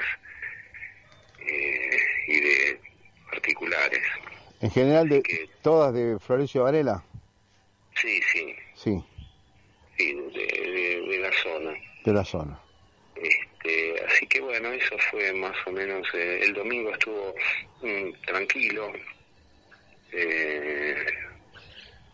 [1.40, 2.80] eh, y de
[3.30, 4.02] particulares.
[4.62, 7.04] En general, de Que- todas de Florencio Varela.
[7.96, 9.04] Sí, sí, Sí,
[9.98, 11.74] sí, de, de- de la zona.
[12.06, 12.60] de la zona.
[13.16, 16.08] Este, así que bueno, eso fue más o menos.
[16.14, 17.34] eh, el domingo estuvo
[17.82, 18.92] mm, tranquilo.
[20.12, 20.96] Eh,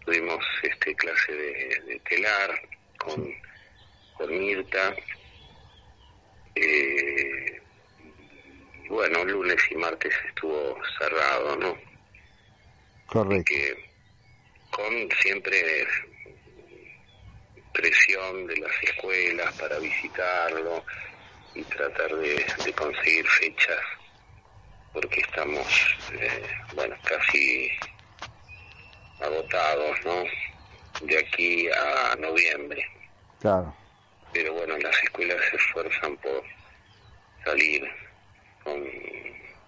[0.06, 2.62] tuvimos este clase de, de telar
[3.00, 3.34] con,
[4.16, 4.96] con Mirta.
[6.56, 7.62] Eh,
[8.90, 11.78] bueno, lunes y martes estuvo cerrado, ¿no?
[13.08, 13.44] Correcto.
[13.48, 13.90] que
[14.70, 15.88] con siempre
[17.74, 20.84] presión de las escuelas para visitarlo
[21.56, 23.80] y tratar de, de conseguir fechas
[24.94, 25.68] porque estamos
[26.14, 26.44] eh,
[26.76, 27.70] bueno casi
[29.22, 30.24] agotados no
[31.02, 32.84] de aquí a noviembre
[33.40, 33.74] Claro.
[34.34, 36.44] pero bueno las escuelas se esfuerzan por
[37.46, 37.84] salir
[38.64, 38.84] con,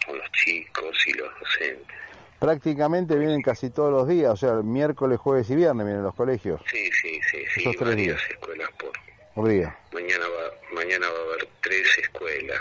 [0.05, 1.97] con los chicos y los docentes
[2.39, 6.59] Prácticamente vienen casi todos los días, o sea, miércoles, jueves y viernes vienen los colegios,
[6.71, 8.21] sí sí sí sí Esos tres varias días.
[8.31, 8.91] escuelas por
[9.35, 9.77] por día.
[9.93, 12.59] mañana va mañana va a haber tres escuelas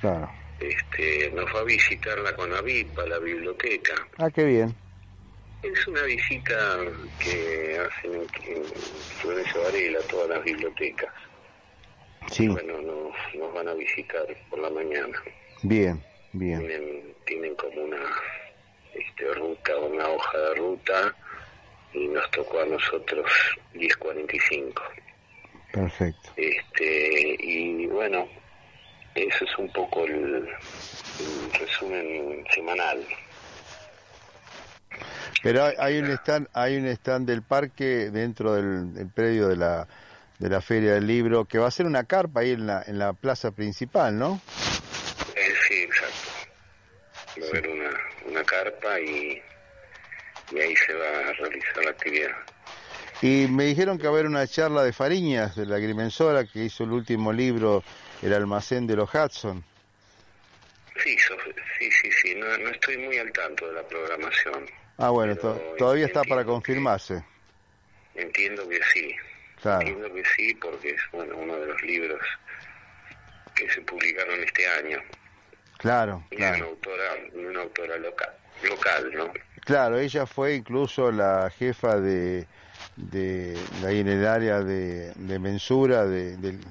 [0.00, 0.30] Claro.
[0.60, 4.74] este nos va a visitar la Conavip a la biblioteca Ah, qué bien.
[5.62, 6.78] Es una visita
[7.18, 8.64] que hacen en, en
[9.20, 11.12] Florencio Varela, todas las bibliotecas.
[12.30, 15.20] Sí, Bueno, nos, nos van a visitar por la mañana.
[15.62, 16.60] bien, bien.
[16.60, 17.98] Tienen, tienen como una
[18.94, 21.16] este, ruta, una hoja de ruta,
[21.94, 23.26] y nos tocó a nosotros
[23.74, 24.74] 10.45.
[25.72, 26.30] Perfecto.
[26.36, 28.28] Este, y bueno,
[29.14, 30.14] eso es un poco el,
[30.48, 33.04] el resumen semanal.
[35.42, 39.56] Pero hay, hay un stand, hay un stand del parque dentro del, del predio de
[39.56, 39.86] la
[40.38, 42.98] de la feria del libro que va a ser una carpa ahí en la en
[42.98, 44.40] la plaza principal, ¿no?
[45.34, 46.30] Eh, sí, exacto.
[47.40, 47.90] Va a haber una,
[48.30, 49.42] una carpa y,
[50.52, 52.30] y ahí se va a realizar la actividad.
[53.20, 56.64] Y me dijeron que va a haber una charla de Fariñas, de la agrimensora, que
[56.64, 57.82] hizo el último libro,
[58.22, 59.64] El almacén de los Hudson.
[61.02, 61.36] Sí, so-
[61.78, 62.34] sí, sí, sí.
[62.34, 64.66] No, no estoy muy al tanto de la programación.
[64.96, 67.22] Ah, bueno, to- todavía está para confirmarse.
[68.14, 69.14] Entiendo que sí.
[69.62, 72.20] Claro, Entiendo que sí porque es bueno uno de los libros
[73.54, 74.98] que se publicaron este año.
[75.78, 76.64] claro, Y una claro.
[76.66, 78.30] autora, una autora local,
[78.68, 79.32] local, ¿no?
[79.64, 82.46] Claro, ella fue incluso la jefa de,
[82.96, 86.64] de, de ahí en el área de, de mensura de, del-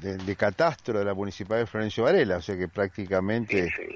[0.00, 3.88] de, de catastro de la municipalidad de Florencio Varela, o sea que prácticamente Sí,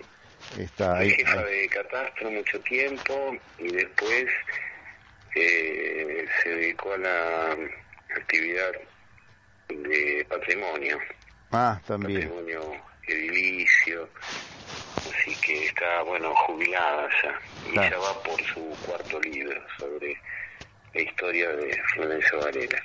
[0.55, 0.62] sí.
[0.62, 1.11] está ahí.
[1.11, 4.27] jefa de catastro mucho tiempo y después
[5.35, 7.57] eh, se dedicó a la
[8.16, 8.72] actividad
[9.68, 10.98] de patrimonio,
[11.51, 12.22] Ah, también.
[12.29, 12.72] patrimonio
[13.07, 14.09] edilicio,
[14.96, 17.90] así que está, bueno, jubilada ya, y Claro.
[17.90, 20.16] ya va por su cuarto libro sobre
[20.99, 22.79] la historia de Florencio Varela.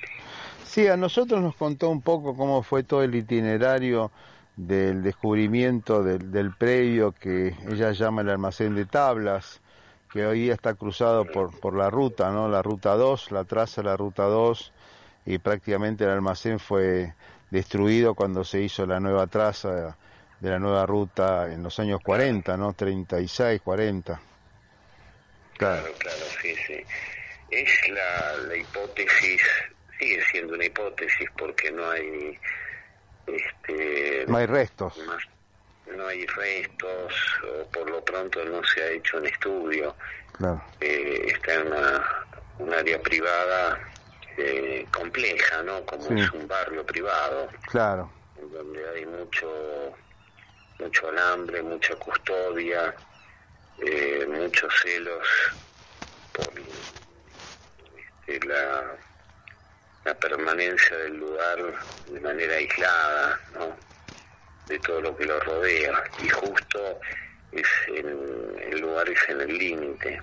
[0.64, 4.10] Sí, a nosotros nos contó un poco cómo fue todo el itinerario
[4.56, 9.60] del descubrimiento del, del predio que ella llama el almacén de tablas,
[10.12, 12.48] que hoy día está cruzado por, por la ruta, ¿no?
[12.48, 14.72] La ruta 2, la traza de la ruta 2,
[15.26, 17.14] y prácticamente el almacén fue
[17.50, 19.96] destruido cuando se hizo la nueva traza
[20.38, 22.74] de la nueva ruta en los años 40, ¿no?
[22.74, 24.20] 36, 40.
[25.56, 26.74] Claro, claro, sí, sí.
[27.62, 29.40] Es la, la hipótesis,
[29.98, 32.38] sigue siendo una hipótesis porque no hay,
[33.26, 34.96] este, No hay restos.
[35.06, 35.22] más,
[35.96, 37.14] no hay restos,
[37.44, 39.94] o por lo pronto no se ha hecho un estudio.
[40.32, 42.26] Claro, Eh, está en una,
[42.58, 43.78] un área privada
[44.36, 45.84] eh, compleja, ¿no?
[45.86, 46.14] Como Sí.
[46.20, 49.94] es un barrio privado, claro, en donde hay mucho,
[50.80, 52.92] mucho alambre, mucha custodia,
[53.78, 55.24] eh, muchos celos
[56.32, 56.52] por
[58.26, 58.96] este, la,
[60.04, 61.58] la permanencia del lugar
[62.10, 63.76] de manera aislada, ¿no?
[64.68, 67.00] de todo lo que lo rodea y justo
[67.52, 68.06] es en,
[68.72, 70.22] el lugar es en el límite.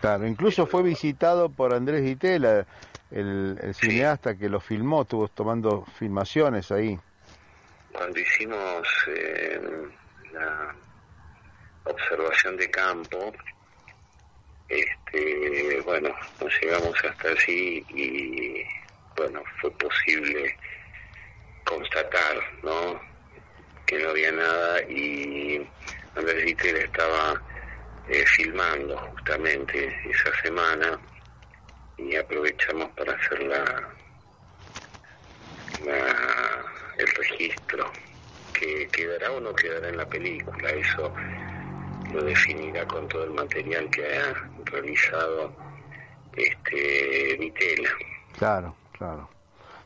[0.00, 0.26] claro.
[0.26, 2.66] Incluso fue visitado por Andrés Ditela,
[3.10, 6.98] el, el cineasta que lo filmó, estuvo tomando filmaciones ahí.
[7.92, 9.60] Cuando hicimos eh,
[10.32, 10.74] la
[11.84, 13.32] observación de campo,
[14.68, 18.64] este, bueno, nos llegamos hasta allí y
[19.16, 20.56] bueno, fue posible
[21.64, 23.00] constatar, ¿no?
[23.86, 25.66] Que no había nada y
[26.16, 27.40] Andrés Dittel estaba
[28.08, 30.98] eh, filmando justamente esa semana
[31.96, 33.64] y aprovechamos para hacer la,
[35.84, 36.64] la-
[36.98, 37.90] el registro
[38.52, 41.12] que quedará o no quedará en la película eso
[42.12, 44.34] lo definirá con todo el material que ha
[44.74, 45.52] realizado
[46.36, 47.88] este Vitela
[48.36, 49.28] Claro, claro.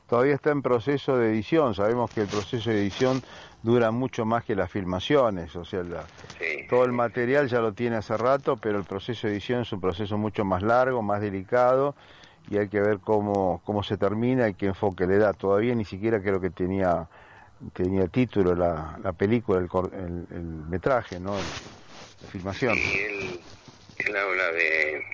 [0.09, 1.75] Todavía está en proceso de edición.
[1.75, 3.23] Sabemos que el proceso de edición
[3.63, 5.55] dura mucho más que las filmaciones.
[5.55, 6.07] O sea, la-
[6.39, 9.73] sí, todo el material ya lo tiene hace rato, pero el proceso de edición es
[9.73, 11.95] un proceso mucho más largo, más delicado
[12.51, 15.35] y hay que ver cómo, cómo se termina y qué enfoque le da.
[15.35, 17.07] Todavía ni siquiera creo que tenía
[17.75, 21.33] tenía título la, la película, el, el, el metraje, ¿no?
[21.33, 22.79] La filmación.
[22.79, 23.41] él
[23.99, 25.05] él habla de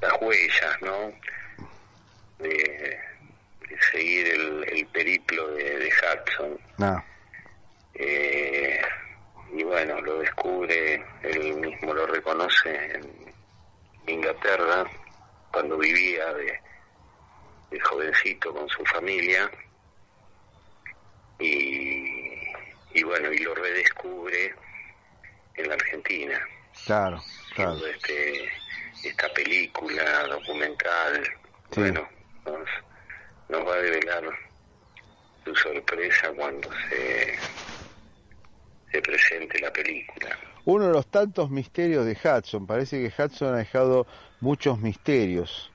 [0.00, 1.12] las huellas, ¿no?
[2.38, 2.98] De,
[3.68, 6.60] de seguir el, el periplo de, de Hudson.
[6.78, 7.04] No.
[7.94, 8.80] Eh,
[9.52, 13.34] y bueno, lo descubre, él mismo lo reconoce en
[14.06, 14.88] Inglaterra,
[15.52, 16.60] cuando vivía de,
[17.70, 19.50] de jovencito con su familia.
[21.38, 22.52] Y,
[22.92, 24.54] y bueno, y lo redescubre
[25.54, 26.38] en la Argentina.
[26.84, 27.22] Claro,
[27.54, 27.86] claro.
[27.86, 28.48] Este,
[29.04, 31.22] esta película documental.
[31.70, 31.80] Sí.
[31.80, 32.08] Bueno,
[32.44, 32.68] nos,
[33.48, 34.24] nos va a develar
[35.44, 37.34] su sorpresa cuando se,
[38.92, 40.38] se presente la película.
[40.64, 44.06] Uno de los tantos misterios de Hudson, parece que Hudson ha dejado
[44.40, 45.72] muchos misterios.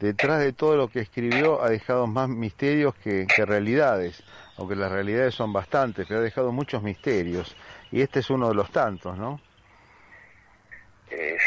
[0.00, 4.22] Detrás de todo lo que escribió ha dejado más misterios que, que realidades,
[4.56, 7.54] aunque las realidades son bastantes, pero ha dejado muchos misterios.
[7.92, 9.40] Y este es uno de los tantos, ¿no?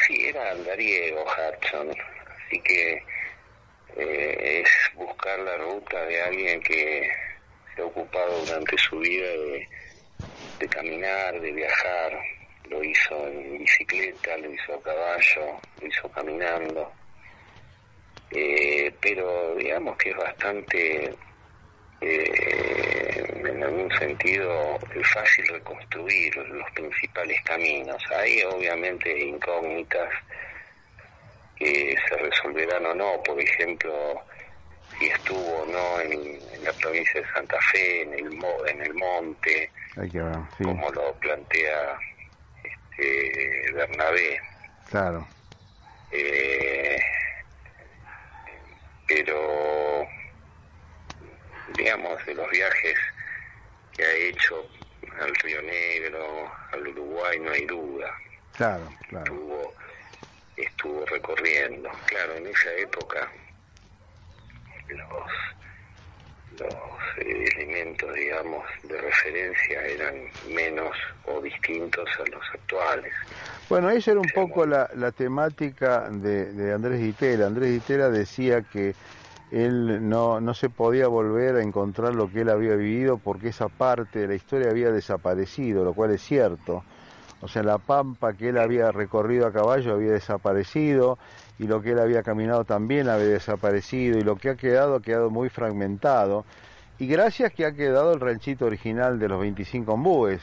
[0.07, 3.03] Sí, era andariego Hudson, así que
[3.97, 7.11] eh, es buscar la ruta de alguien que
[7.75, 9.67] se ha ocupado durante su vida de,
[10.59, 12.17] de caminar, de viajar.
[12.69, 16.91] Lo hizo en bicicleta, lo hizo a caballo, lo hizo caminando.
[18.31, 21.15] Eh, pero digamos que es bastante,
[21.99, 23.06] eh,
[23.45, 28.01] en algún sentido, es fácil reconstruir los principales caminos.
[28.15, 30.09] Hay obviamente incógnitas
[31.55, 34.21] que se resolverán o no, por ejemplo,
[34.99, 38.93] si estuvo o no en, en la provincia de Santa Fe, en el, en el
[38.93, 40.11] monte, ver,
[40.57, 41.97] sí, como lo plantea
[42.63, 44.39] este, Bernabé.
[44.89, 45.27] claro.
[46.11, 46.97] Eh,
[49.07, 50.07] pero,
[51.77, 52.95] digamos, de los viajes
[53.97, 54.65] que ha hecho
[55.19, 58.13] al Río Negro, al Uruguay, no hay duda.
[58.55, 59.25] Claro, claro.
[59.25, 59.73] Estuvo,
[60.55, 61.89] estuvo recorriendo.
[62.05, 63.31] Claro, en esa época
[64.89, 66.73] los, los
[67.17, 70.15] eh, elementos, digamos, de referencia eran
[70.49, 70.95] menos
[71.25, 73.13] o distintos a los actuales.
[73.69, 77.47] Bueno, esa era un poco la, la temática de, de Andrés Ditela.
[77.47, 78.95] Andrés Ditela decía que
[79.51, 83.69] él no, no se podía volver a encontrar lo que él había vivido porque esa
[83.69, 86.83] parte de la historia había desaparecido, lo cual es cierto.
[87.41, 91.17] O sea, la pampa que él había recorrido a caballo había desaparecido
[91.59, 95.01] y lo que él había caminado también había desaparecido y lo que ha quedado ha
[95.01, 96.45] quedado muy fragmentado.
[96.99, 100.41] Y gracias que ha quedado el ranchito original de los 25 embúes,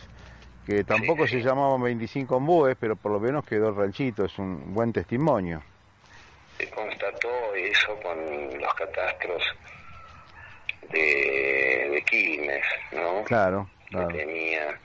[0.64, 4.72] que tampoco se llamaban 25 embúes, pero por lo menos quedó el ranchito, es un
[4.72, 5.62] buen testimonio.
[6.64, 9.42] Se constató eso con los catastros
[10.90, 13.24] de, de Quilmes, ¿no?
[13.24, 14.80] Claro, Que claro, tenía,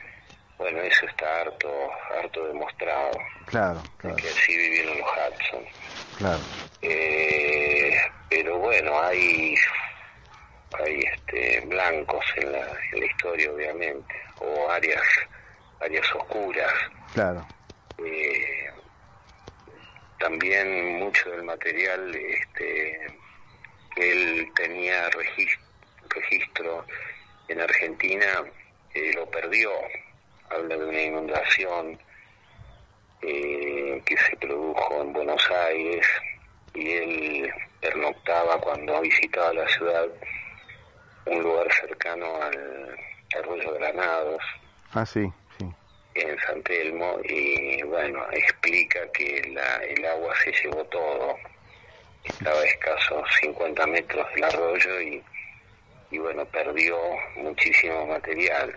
[0.58, 1.70] bueno, eso está harto,
[2.18, 3.12] harto demostrado,
[3.46, 5.66] claro, claro, que así vivieron los Hudson.
[6.18, 6.40] claro.
[6.82, 7.98] Eh,
[8.30, 9.56] pero bueno, hay,
[10.86, 12.60] hay este, blancos en la,
[12.94, 15.04] en la historia, obviamente, o áreas,
[15.82, 16.72] áreas oscuras.
[17.14, 17.46] claro.
[18.06, 18.70] Eh,
[20.20, 23.08] también mucho del material este,
[23.98, 25.60] él tenía regis-
[26.10, 26.86] registro
[27.48, 28.44] en Argentina
[28.94, 29.72] eh, lo perdió
[30.50, 31.98] habla de una inundación
[33.22, 36.06] eh, que se produjo en Buenos Aires
[36.74, 40.08] y él pernoctaba cuando visitaba la ciudad
[41.26, 42.98] un lugar cercano al
[43.38, 44.42] arroyo Granados
[44.94, 45.32] Ah, sí.
[46.22, 51.36] En San Telmo y bueno, explica que la, el agua se llevó todo.
[52.24, 55.24] Estaba a escasos 50 metros del arroyo y,
[56.12, 56.98] y bueno, perdió
[57.38, 58.74] muchísimo material.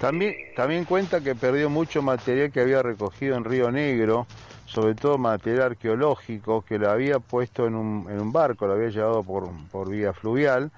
[0.00, 4.26] También, también cuenta que perdió mucho material que había recogido en Río Negro,
[4.66, 8.88] sobre todo material arqueológico, que lo había puesto en un, en un barco, lo había
[8.88, 10.70] llevado por, por vía fluvial,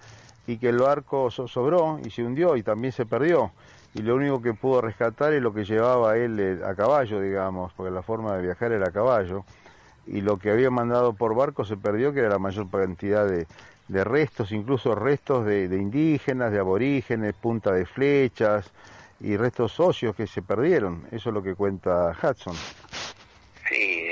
[0.47, 3.53] y que el barco so- sobró y se hundió y también se perdió.
[3.95, 7.73] Y lo único que pudo rescatar es lo que llevaba él eh, a caballo, digamos,
[7.75, 9.45] porque la forma de viajar era a caballo.
[10.07, 13.47] Y lo que había mandado por barco se perdió, que era la mayor cantidad de,
[13.89, 18.71] de restos, incluso restos de, indígenas, de aborígenes, punta de flechas
[19.21, 21.05] y restos óseos que se perdieron.
[21.13, 22.57] Eso es lo que cuenta Hudson.
[23.69, 24.12] Sí,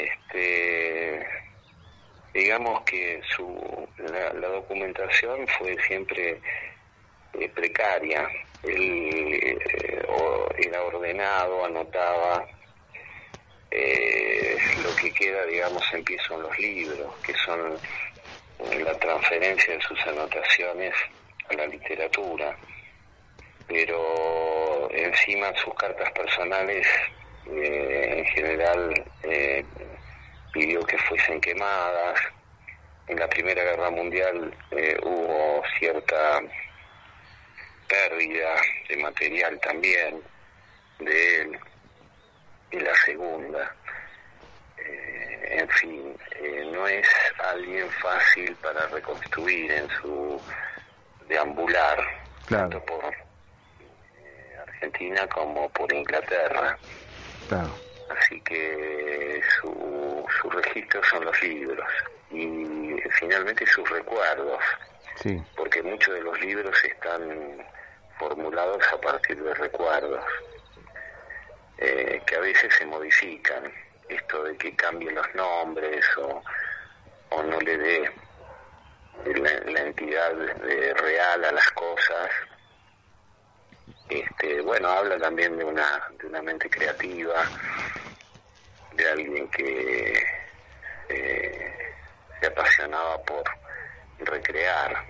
[2.40, 6.40] digamos que su, la, la documentación fue siempre
[7.34, 8.26] eh, precaria.
[8.62, 9.58] Él eh,
[10.58, 12.46] era ordenado, anotaba.
[13.70, 17.78] eh, lo que queda, digamos, empiezan los libros, que son
[18.84, 20.94] la transferencia de sus anotaciones
[21.48, 22.56] a la literatura.
[23.66, 26.86] Pero encima sus cartas personales,
[27.46, 29.04] en general,
[30.52, 32.20] pidió que fuesen quemadas.
[33.06, 36.40] En la Primera Guerra Mundial eh, hubo cierta
[37.88, 38.54] pérdida
[38.88, 40.22] de material también
[41.00, 41.58] de él.
[42.70, 43.74] En la Segunda.
[44.78, 47.06] Eh, en fin, eh, no es
[47.52, 50.40] alguien fácil para reconstruir en su
[51.28, 51.98] deambular,
[52.46, 52.68] Claro.
[52.70, 56.78] tanto por eh, Argentina como por Inglaterra.
[57.48, 57.70] Claro.
[58.18, 61.86] Así que su, su registro son los libros
[62.30, 64.60] y finalmente sus recuerdos,
[65.16, 65.40] Sí.
[65.56, 67.64] porque muchos de los libros están
[68.18, 70.24] formulados a partir de recuerdos
[71.78, 73.72] eh, que a veces se modifican.
[74.08, 76.42] Esto de que cambien los nombres o,
[77.30, 78.10] o no le dé
[79.24, 82.28] la, la entidad de- real a las cosas.
[84.08, 87.44] Este, bueno, habla también de una, de una mente creativa,
[88.94, 90.22] de alguien que
[91.08, 91.74] eh,
[92.40, 93.44] se apasionaba por
[94.20, 95.04] recrear.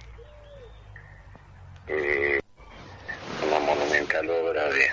[1.89, 2.39] Eh,
[3.47, 4.91] una monumental obra de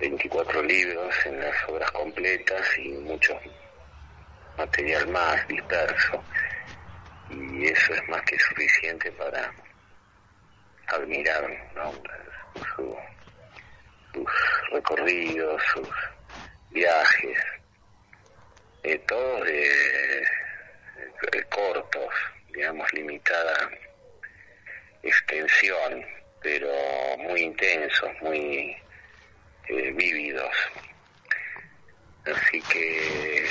[0.00, 3.38] 24 libros en las obras completas y mucho
[4.56, 6.22] material más disperso.
[7.30, 9.52] Y eso es más que suficiente para
[10.86, 11.44] admirar.
[12.76, 12.96] Su-
[14.14, 14.26] sus
[14.72, 15.88] recorridos, sus
[16.78, 17.38] viajes,
[18.84, 20.24] eh, todos de,
[21.32, 22.14] de cortos,
[22.54, 23.68] digamos, limitada
[25.02, 26.04] extensión,
[26.40, 26.70] pero
[27.18, 28.76] muy intensos, muy
[29.68, 30.54] eh, vívidos.
[32.24, 33.44] Así que,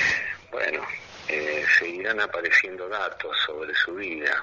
[0.50, 0.82] bueno,
[1.28, 4.42] eh, seguirán apareciendo datos sobre su vida,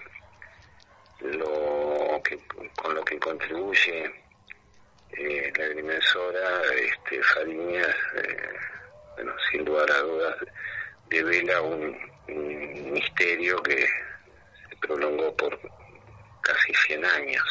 [1.21, 2.37] lo que,
[2.75, 4.25] con lo que contribuye
[5.17, 8.49] eh, la agrimensora este, Fariñas, eh,
[9.15, 10.35] bueno, sin lugar a dudas,
[11.09, 11.97] devela un,
[12.27, 13.87] un misterio que
[14.69, 15.59] se prolongó por
[16.41, 17.43] casi 100 años.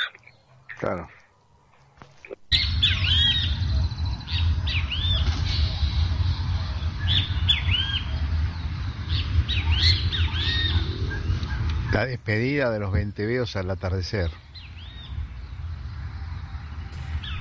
[0.79, 1.09] Claro.
[11.93, 14.31] La despedida de los venteveos al atardecer.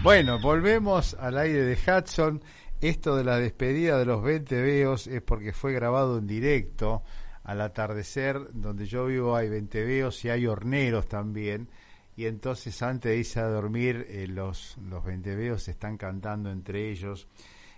[0.03, 2.43] Bueno, volvemos al aire de Hudson.
[2.83, 7.01] Esto de la despedida de los venteveos es porque fue grabado en directo
[7.45, 8.51] al atardecer.
[8.51, 11.69] Donde yo vivo hay venteveos y hay horneros también.
[12.17, 17.29] Y entonces antes de irse a dormir eh, los, los venteveos están cantando entre ellos.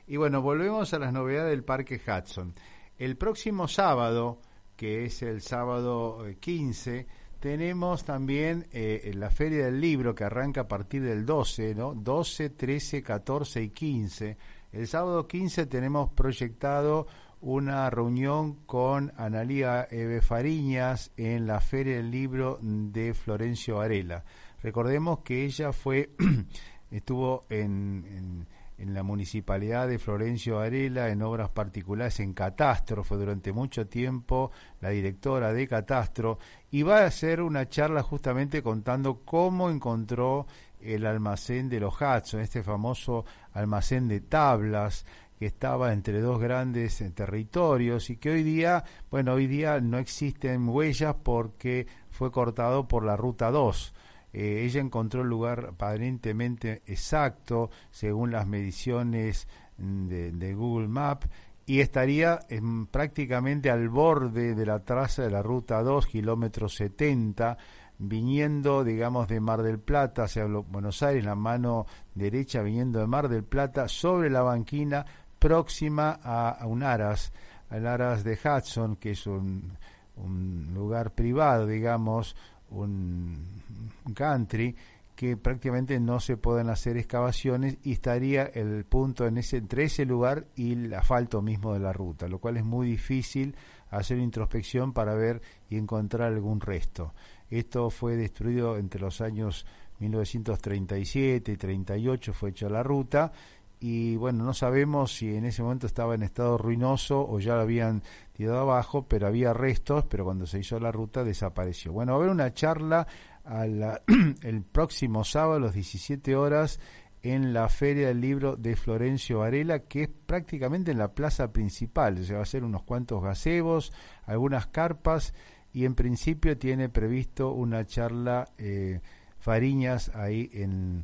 [0.07, 2.55] Y bueno, volvemos a las novedades del Parque Hudson.
[2.97, 4.41] El próximo sábado,
[4.75, 7.05] que es el sábado eh, 15,
[7.39, 11.93] tenemos también eh, la Feria del Libro que arranca a partir del 12, ¿no?
[11.93, 14.37] 12, 13, 14 y 15.
[14.75, 17.07] El sábado 15 tenemos proyectado
[17.39, 24.25] una reunión con Analía Eve Fariñas en la Feria del Libro de Florencio Varela.
[24.61, 26.09] Recordemos que ella fue,
[26.91, 28.45] estuvo en,
[28.77, 34.51] en, la municipalidad de Florencio Varela en obras particulares en Catastro, fue durante mucho tiempo
[34.81, 36.37] la directora de Catastro
[36.69, 40.47] y va a hacer una charla justamente contando cómo encontró
[40.81, 43.25] el almacén de los Hudson, este famoso
[43.55, 45.05] almacén de tablas
[45.39, 49.97] que estaba entre dos grandes eh, territorios y que hoy día, bueno, hoy día no
[49.97, 53.93] existen huellas porque fue cortado por la ruta 2.
[54.33, 59.47] Eh, ella encontró el lugar aparentemente exacto según las mediciones
[59.77, 61.27] de, de Google Maps
[61.65, 67.57] y estaría en, prácticamente al borde de la traza de la ruta 2, kilómetro 70,
[67.97, 73.29] viniendo, digamos, de Mar del Plata hacia Buenos Aires, la mano derecha viniendo de Mar
[73.29, 75.05] del Plata, sobre la banquina
[75.39, 77.31] próxima a, un Aras,
[77.69, 79.77] al Aras de Hudson, que es un,
[80.17, 82.35] un lugar privado, digamos,
[82.69, 83.61] un,
[84.05, 84.75] un country,
[85.15, 90.05] que prácticamente no se pueden hacer excavaciones y estaría el punto en ese, entre ese
[90.05, 93.55] lugar y el asfalto mismo de la ruta, lo cual es muy difícil
[93.89, 97.13] hacer introspección para ver y encontrar algún resto.
[97.49, 99.65] Esto fue destruido entre los años
[99.99, 103.31] 1937 y 38, fue hecha la ruta
[103.79, 107.61] y bueno, no sabemos si en ese momento estaba en estado ruinoso o ya lo
[107.61, 111.91] habían tirado abajo, pero había restos, pero cuando se hizo la ruta desapareció.
[111.93, 113.05] Bueno, va a haber una charla
[114.41, 116.79] el próximo sábado a las 17 horas
[117.21, 122.19] en la Feria del Libro de Florencio Varela, que es prácticamente en la plaza principal,
[122.19, 123.91] o sea, va a ser unos cuantos gazebos,
[124.25, 125.33] algunas carpas,
[125.75, 129.01] y en principio tiene previsto una charla eh,
[129.39, 131.03] Fariñas ahí en,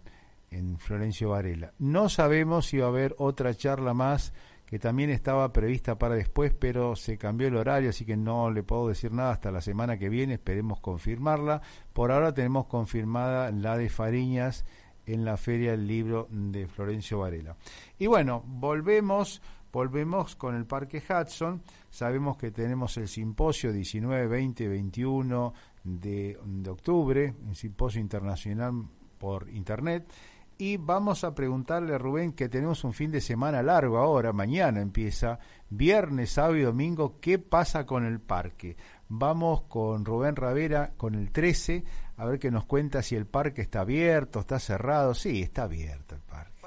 [0.49, 1.73] en Florencio Varela.
[1.77, 4.33] No sabemos si va a haber otra charla más
[4.65, 8.63] que también estaba prevista para después, pero se cambió el horario, así que no le
[8.63, 11.61] puedo decir nada hasta la semana que viene, esperemos confirmarla.
[11.91, 14.63] Por ahora tenemos confirmada la de Fariñas
[15.05, 17.57] en la Feria del Libro de Florencio Varela.
[17.99, 19.41] Y bueno, volvemos,
[19.71, 21.61] volvemos con el Parque Hudson.
[21.89, 25.53] Sabemos que tenemos el simposio 19, 20, 21
[25.83, 26.37] de,
[26.69, 28.85] octubre, un simposio internacional
[29.17, 30.11] por internet
[30.57, 34.79] y vamos a preguntarle a Rubén que tenemos un fin de semana largo ahora, mañana
[34.79, 35.39] empieza,
[35.71, 38.77] viernes, sábado y domingo, ¿qué pasa con el parque?
[39.09, 41.83] Vamos con Rubén Ravera con el 13,
[42.17, 45.15] a ver qué nos cuenta si el parque está abierto, está cerrado.
[45.15, 46.20] Sí, está abierto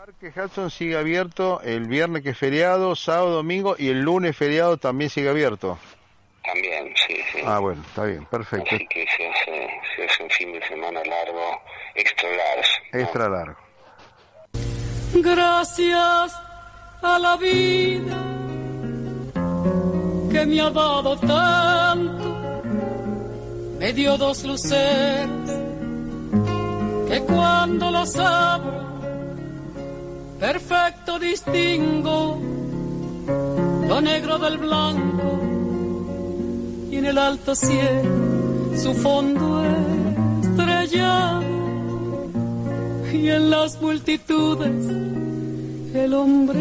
[0.05, 0.26] parque.
[0.26, 4.36] El parque Hudson sigue abierto el viernes que es feriado, sábado, domingo y el lunes
[4.36, 5.78] feriado también sigue abierto.
[6.44, 7.38] También, sí, sí.
[7.44, 8.74] Ah, bueno, está bien, perfecto.
[8.74, 11.62] Así que se hace, se hace un fin de semana largo,
[11.94, 12.62] extra largo.
[12.92, 13.00] ¿no?
[13.00, 13.57] Extra largo.
[15.14, 16.40] Gracias
[17.02, 18.16] a la vida
[20.30, 22.62] que me ha dado tanto,
[23.78, 25.28] me dio dos luceras
[27.09, 28.93] que cuando las abro,
[30.45, 32.38] perfecto distingo
[33.88, 35.40] lo negro del blanco
[36.90, 39.64] y en el alto cielo su fondo
[40.42, 41.42] estrellado
[43.11, 44.84] y en las multitudes
[45.95, 46.61] el hombre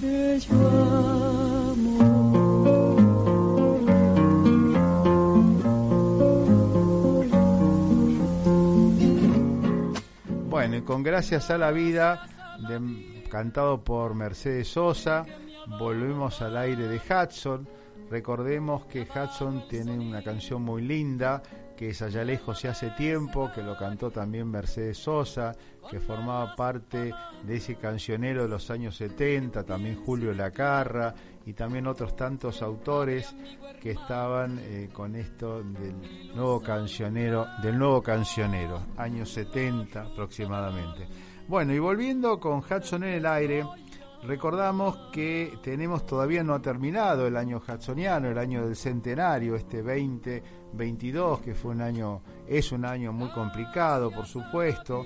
[0.00, 1.15] que yo
[10.68, 12.26] Bueno, con Gracias a la Vida,
[13.30, 15.24] cantado por Mercedes Sosa,
[15.78, 17.68] volvemos al aire de Hudson.
[18.10, 21.40] Recordemos que Hudson tiene una canción muy linda,
[21.76, 25.54] que es Allá lejos y hace tiempo, que lo cantó también Mercedes Sosa,
[25.88, 27.14] que formaba parte
[27.44, 31.14] de ese cancionero de los años 70, también Julio Lacarra
[31.46, 33.34] y también otros tantos autores
[33.80, 41.06] que estaban eh, con esto del nuevo cancionero, del nuevo cancionero, años 70 aproximadamente.
[41.46, 43.64] Bueno, y volviendo con Hudson en el aire,
[44.24, 49.82] recordamos que tenemos todavía no ha terminado el año hudsoniano, el año del centenario, este
[49.82, 55.04] 2022, que fue un año, es un año muy complicado, por supuesto,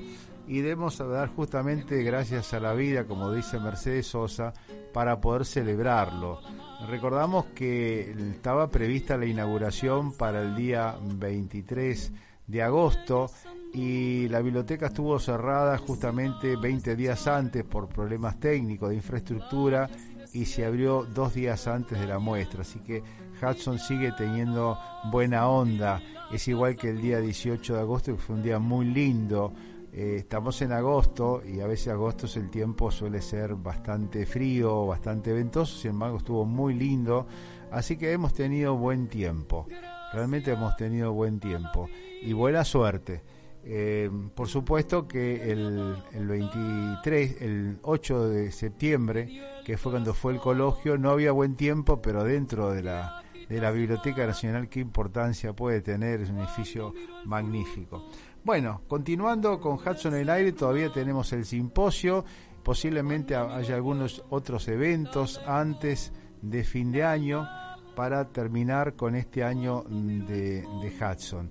[0.51, 4.53] y debemos dar justamente gracias a la vida, como dice Mercedes Sosa,
[4.93, 6.41] para poder celebrarlo.
[6.89, 12.13] Recordamos que estaba prevista la inauguración para el día 23
[12.49, 13.31] de agosto
[13.73, 19.89] y la biblioteca estuvo cerrada justamente 20 días antes por problemas técnicos de infraestructura
[20.33, 23.05] y se abrió dos días antes de la muestra, así que
[23.41, 24.77] Hudson sigue teniendo
[25.13, 28.87] buena onda, es igual que el día 18 de agosto, que fue un día muy
[28.87, 29.53] lindo,
[29.93, 34.87] eh, estamos en agosto y a veces agosto es el tiempo suele ser bastante frío,
[34.87, 37.27] bastante ventoso, sin embargo estuvo muy lindo,
[37.73, 39.67] así que hemos tenido buen tiempo,
[40.13, 41.89] realmente hemos tenido buen tiempo
[42.23, 43.23] y buena suerte.
[43.63, 49.29] Eh, por supuesto que el, el 23, el 8 de septiembre,
[49.65, 53.61] que fue cuando fue el coloquio, no había buen tiempo, pero dentro de la, de
[53.61, 58.09] la Biblioteca Nacional, qué importancia puede tener, es un edificio magnífico.
[58.43, 62.25] Bueno, continuando con Hudson en el aire, todavía tenemos el simposio,
[62.63, 67.47] posiblemente haya algunos otros eventos antes de fin de año
[67.95, 70.65] para terminar con este año de,
[70.99, 71.51] Hudson.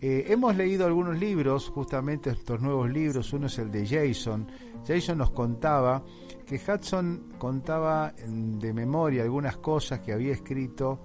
[0.00, 4.46] Eh, hemos leído algunos libros, justamente estos nuevos libros, uno es el de Jason.
[4.86, 6.04] Jason nos contaba
[6.46, 11.00] que Hudson contaba mm, de memoria algunas cosas que había escrito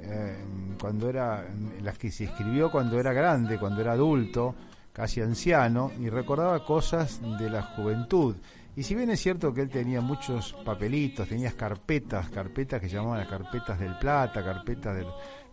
[0.00, 0.44] eh,
[0.80, 1.46] cuando era,
[1.82, 4.54] las que se escribió cuando era grande, cuando era adulto,
[4.98, 8.34] casi anciano, y recordaba cosas de la juventud.
[8.74, 13.20] Y si bien es cierto que él tenía muchos papelitos, tenía carpetas, carpetas que llamaban
[13.20, 14.96] las carpetas del Plata, carpetas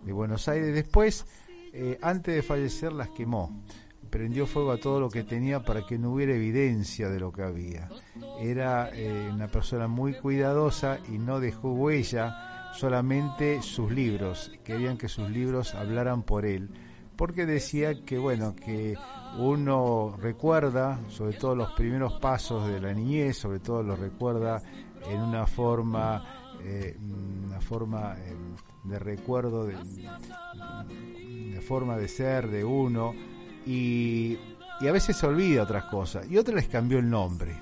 [0.01, 1.27] de Buenos Aires, después,
[1.73, 3.61] eh, antes de fallecer, las quemó.
[4.09, 7.43] Prendió fuego a todo lo que tenía para que no hubiera evidencia de lo que
[7.43, 7.87] había.
[8.39, 14.51] Era eh, una persona muy cuidadosa y no dejó huella, solamente sus libros.
[14.63, 16.71] Querían que sus libros hablaran por él
[17.15, 18.95] porque decía que bueno que
[19.37, 24.61] uno recuerda sobre todo los primeros pasos de la niñez sobre todo lo recuerda
[25.09, 26.23] en una forma
[26.63, 26.97] eh,
[27.45, 28.35] una forma eh,
[28.83, 29.75] de recuerdo de,
[31.61, 33.13] forma de ser de uno
[33.65, 34.37] y,
[34.79, 37.55] y a veces se olvida otras cosas y otras les cambió el nombre.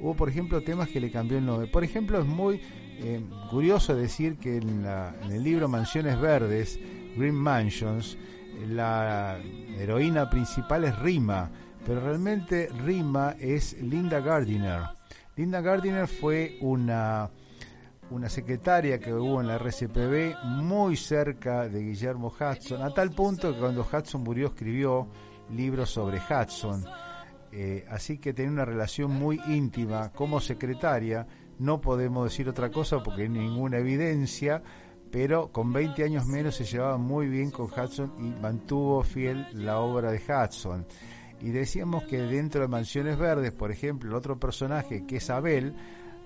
[0.00, 1.68] Hubo por ejemplo temas que le cambió el nombre.
[1.68, 2.60] Por ejemplo es muy
[2.98, 3.20] eh,
[3.50, 6.78] curioso decir que en, la, en el libro Mansiones Verdes
[7.16, 8.18] Green Mansions
[8.68, 9.38] la
[9.78, 11.50] heroína principal es Rima,
[11.84, 14.82] pero realmente Rima es Linda Gardiner.
[15.36, 17.28] Linda Gardiner fue una,
[18.10, 23.52] una secretaria que hubo en la RCPB muy cerca de Guillermo Hudson, a tal punto
[23.52, 25.08] que cuando Hudson murió escribió
[25.50, 26.84] libros sobre Hudson.
[27.52, 31.26] Eh, así que tenía una relación muy íntima como secretaria.
[31.58, 34.62] No podemos decir otra cosa porque hay ninguna evidencia,
[35.14, 39.78] pero con 20 años menos se llevaba muy bien con Hudson y mantuvo fiel la
[39.78, 40.84] obra de Hudson.
[41.40, 45.72] Y decíamos que dentro de Mansiones Verdes, por ejemplo, el otro personaje que es Abel,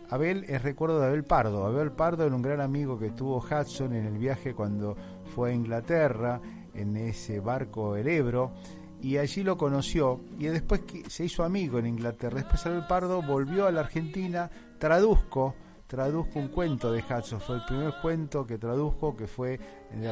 [0.09, 1.67] Abel es recuerdo de Abel Pardo.
[1.67, 4.97] Abel Pardo era un gran amigo que tuvo Hudson en el viaje cuando
[5.35, 6.41] fue a Inglaterra,
[6.73, 8.55] en ese barco El Ebro,
[9.03, 12.37] y allí lo conoció y después se hizo amigo en Inglaterra.
[12.37, 15.55] Después Abel Pardo volvió a la Argentina, traduzco,
[15.89, 19.59] traduzco un cuento de Hudson, fue el primer cuento que traduzco que fue
[19.91, 20.03] el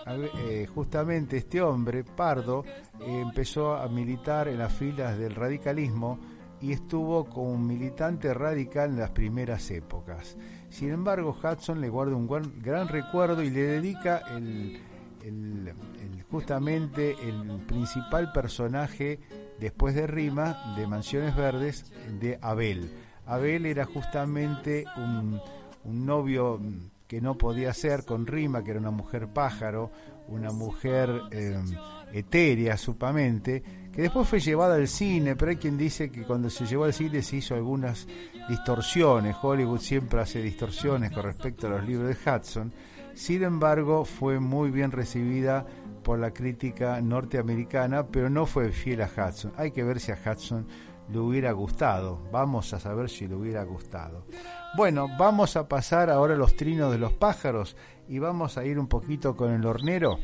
[0.08, 2.64] eh, justamente este hombre, Pardo,
[3.00, 6.20] empezó a militar en las filas del radicalismo
[6.62, 10.38] y estuvo como militante radical en las primeras épocas.
[10.70, 12.28] Sin embargo, Hudson le guarda un
[12.62, 14.80] gran, recuerdo y le dedica el
[16.30, 19.20] justamente el principal personaje
[19.60, 22.92] después de Rima de Mansiones Verdes de Abel.
[23.26, 25.40] Abel era justamente un,
[25.86, 26.60] novio
[27.08, 29.92] que no podía ser con Rima, que era una mujer pájaro,
[30.28, 31.60] una mujer eh,
[32.12, 36.66] etérea supamente, que después fue llevada al cine, pero hay quien dice que cuando se
[36.66, 38.08] llevó al cine se hizo algunas
[38.50, 39.36] distorsiones.
[39.42, 42.74] Hollywood siempre hace distorsiones con respecto a los libros de Hudson.
[43.14, 45.66] Sin embargo, fue muy bien recibida
[46.04, 49.54] por la crítica norteamericana, pero no fue fiel a Hudson.
[49.58, 50.68] Hay que ver si a Hudson
[51.12, 52.22] le hubiera gustado.
[52.32, 54.26] Vamos a saber si le hubiera gustado.
[54.76, 57.76] Bueno, vamos a pasar ahora a los trinos de los pájaros
[58.08, 60.20] y vamos a ir un poquito con el hornero.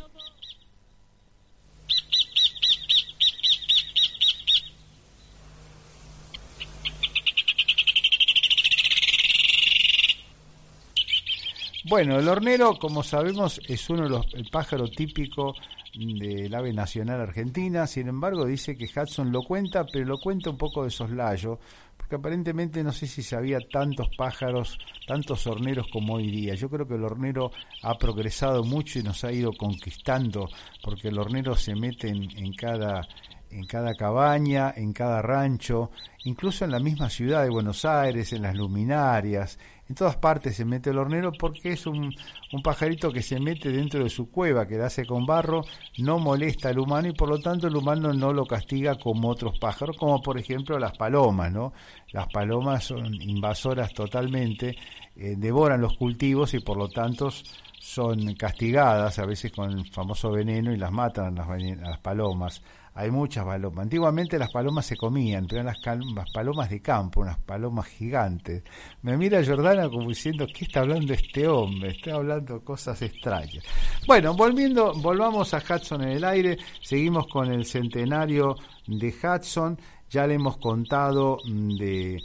[11.91, 15.55] Bueno, el hornero, como sabemos, es uno de los el pájaro típico
[15.93, 17.87] del ave nacional argentina.
[17.87, 21.59] Sin embargo, dice que Hudson lo cuenta, pero lo cuenta un poco de soslayo,
[21.97, 24.77] porque aparentemente no sé si se había tantos pájaros,
[25.07, 26.55] tantos horneros como hoy día.
[26.55, 27.51] Yo creo que el hornero
[27.83, 30.49] ha progresado mucho y nos ha ido conquistando,
[30.83, 33.07] porque el hornero se mete en cada
[33.51, 35.91] en cada cabaña, en cada rancho,
[36.23, 39.59] incluso en la misma ciudad de Buenos Aires, en las luminarias,
[39.91, 42.15] en todas partes se mete el hornero porque es un,
[42.53, 45.65] un, pajarito que se mete dentro de su cueva, que la hace con barro,
[45.97, 49.59] no molesta al humano y por lo tanto el humano no lo castiga como otros
[49.59, 51.73] pájaros, como por ejemplo las palomas, ¿no?
[52.13, 54.77] Las palomas son invasoras totalmente,
[55.17, 57.29] eh, devoran los cultivos y por lo tanto
[57.77, 61.49] son castigadas a veces con el famoso veneno y las matan las,
[61.81, 62.61] las palomas
[62.93, 63.83] hay muchas palomas.
[63.83, 65.73] Antiguamente las palomas se comían, pero eran
[66.15, 68.63] las, palomas de campo, unas palomas gigantes.
[69.01, 71.91] Me mira Jordana como diciendo, ¿qué está hablando este hombre?
[71.91, 73.63] Está hablando cosas extrañas.
[74.05, 78.55] Bueno, volviendo, volvamos a Hudson en el aire, seguimos con el centenario
[78.87, 79.79] de Hudson,
[80.09, 82.21] ya le hemos contado mm, de,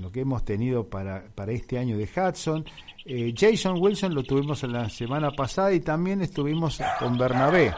[0.00, 2.64] lo que hemos tenido para, para este año de Hudson.
[3.04, 7.74] Eh, Jason Wilson lo tuvimos la semana pasada y también estuvimos con Bernabé.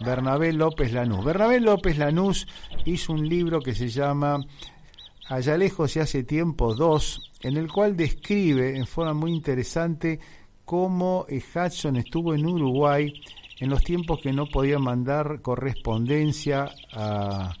[0.00, 1.24] Bernabé López Lanús.
[1.24, 2.46] Bernabé López Lanús
[2.84, 4.40] hizo un libro que se llama
[5.28, 10.18] Allá lejos y hace tiempo 2, en el cual describe en forma muy interesante
[10.64, 13.12] cómo eh, Hudson estuvo en Uruguay
[13.58, 17.54] en los tiempos que no podía mandar correspondencia a,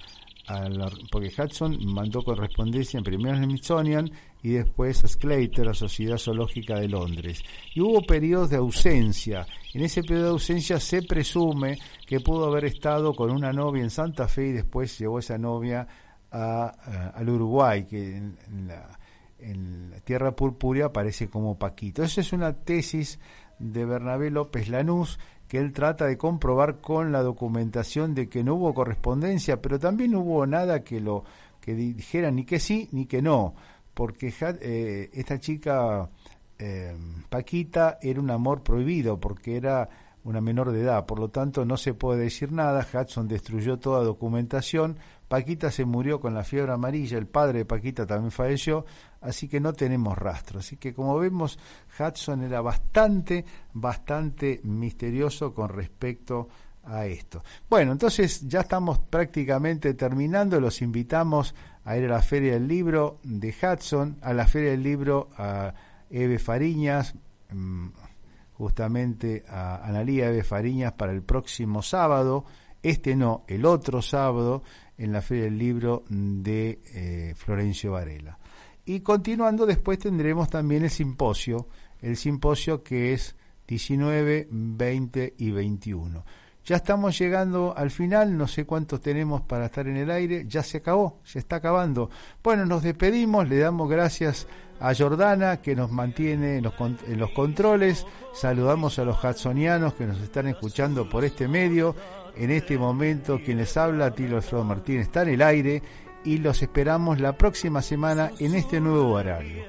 [1.10, 4.10] porque Hudson mandó correspondencia en primero al Smithsonian
[4.42, 7.42] y después a Sclater, la Sociedad Zoológica de Londres.
[7.74, 9.46] Y hubo periodos de ausencia.
[9.74, 13.90] En ese periodo de ausencia se presume que pudo haber estado con una novia en
[13.90, 15.86] Santa Fe y después llevó esa novia
[16.30, 18.36] a, al Uruguay, que en,
[18.66, 18.98] la,
[19.38, 22.02] en la tierra purpúrea aparece como Paquito.
[22.02, 23.18] Esa es una tesis
[23.58, 25.18] de Bernabé López Lanús
[25.48, 30.12] que él trata de comprobar con la documentación de que no hubo correspondencia, pero también
[30.12, 31.24] no hubo nada que lo
[31.60, 33.54] que dijera ni que sí ni que no,
[33.98, 36.08] porque eh, esta chica
[36.56, 36.96] eh,
[37.28, 39.88] Paquita era un amor prohibido, porque era
[40.22, 44.04] una menor de edad, por lo tanto no se puede decir nada, Hudson destruyó toda
[44.04, 48.86] documentación, Paquita se murió con la fiebre amarilla, el padre de Paquita también falleció,
[49.20, 50.60] así que no tenemos rastro.
[50.60, 51.58] Así que como vemos,
[51.98, 56.46] Hudson era bastante, bastante misterioso con respecto
[56.84, 57.42] a esto.
[57.68, 61.52] Bueno, entonces ya estamos prácticamente terminando, los invitamos
[61.88, 65.72] a ir a la Feria del Libro de Hudson, a la Feria del Libro a
[66.10, 67.14] Eve Fariñas,
[67.50, 67.86] mm,
[68.52, 72.44] justamente a Analía Eve Fariñas para el próximo sábado,
[72.82, 74.62] este no, el otro sábado,
[74.98, 78.38] en la Feria del Libro de eh, Florencio Varela.
[78.84, 81.68] Y continuando, después tendremos también el simposio,
[82.02, 83.34] el simposio que es
[83.66, 86.22] 19, 20 y 21.
[86.68, 90.62] Ya estamos llegando al final, no sé cuántos tenemos para estar en el aire, ya
[90.62, 92.10] se acabó, se está acabando.
[92.44, 94.46] Bueno, nos despedimos, le damos gracias
[94.78, 98.04] a Jordana que nos mantiene en los, controles,
[98.34, 101.96] saludamos a los hudsonianos que nos están escuchando por este medio.
[102.36, 105.82] En este momento quien les habla, Tilo Alfredo Martínez, está en el aire
[106.22, 109.64] y los esperamos la próxima semana en este nuevo horario.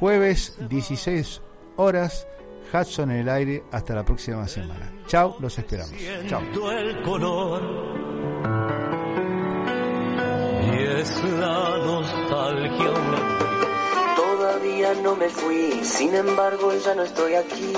[0.00, 1.42] Jueves 16
[1.76, 2.26] horas
[2.72, 4.92] Hudson en el aire hasta la próxima semana.
[5.06, 5.94] Chao, los esperamos.
[6.28, 6.40] Chao.
[6.70, 7.62] el color
[10.72, 12.92] y es la nostalgia.
[14.16, 17.72] Todavía no me fui, sin embargo ya no estoy aquí.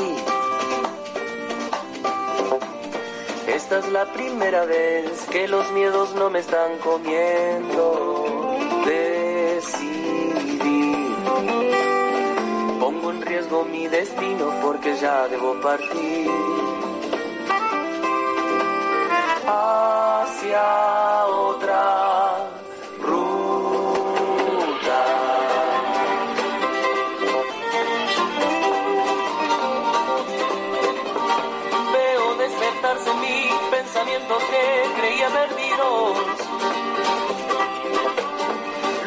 [3.47, 8.57] Esta es la primera vez que los miedos no me están comiendo.
[8.86, 9.93] Decidí
[13.24, 16.30] riesgo mi destino porque ya debo partir
[19.46, 22.48] hacia otra
[23.00, 23.40] ruta.
[31.92, 36.18] Veo despertarse mí pensamientos que creía perdidos.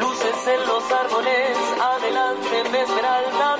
[0.00, 3.56] Luces en los árboles, adelante me esmeralda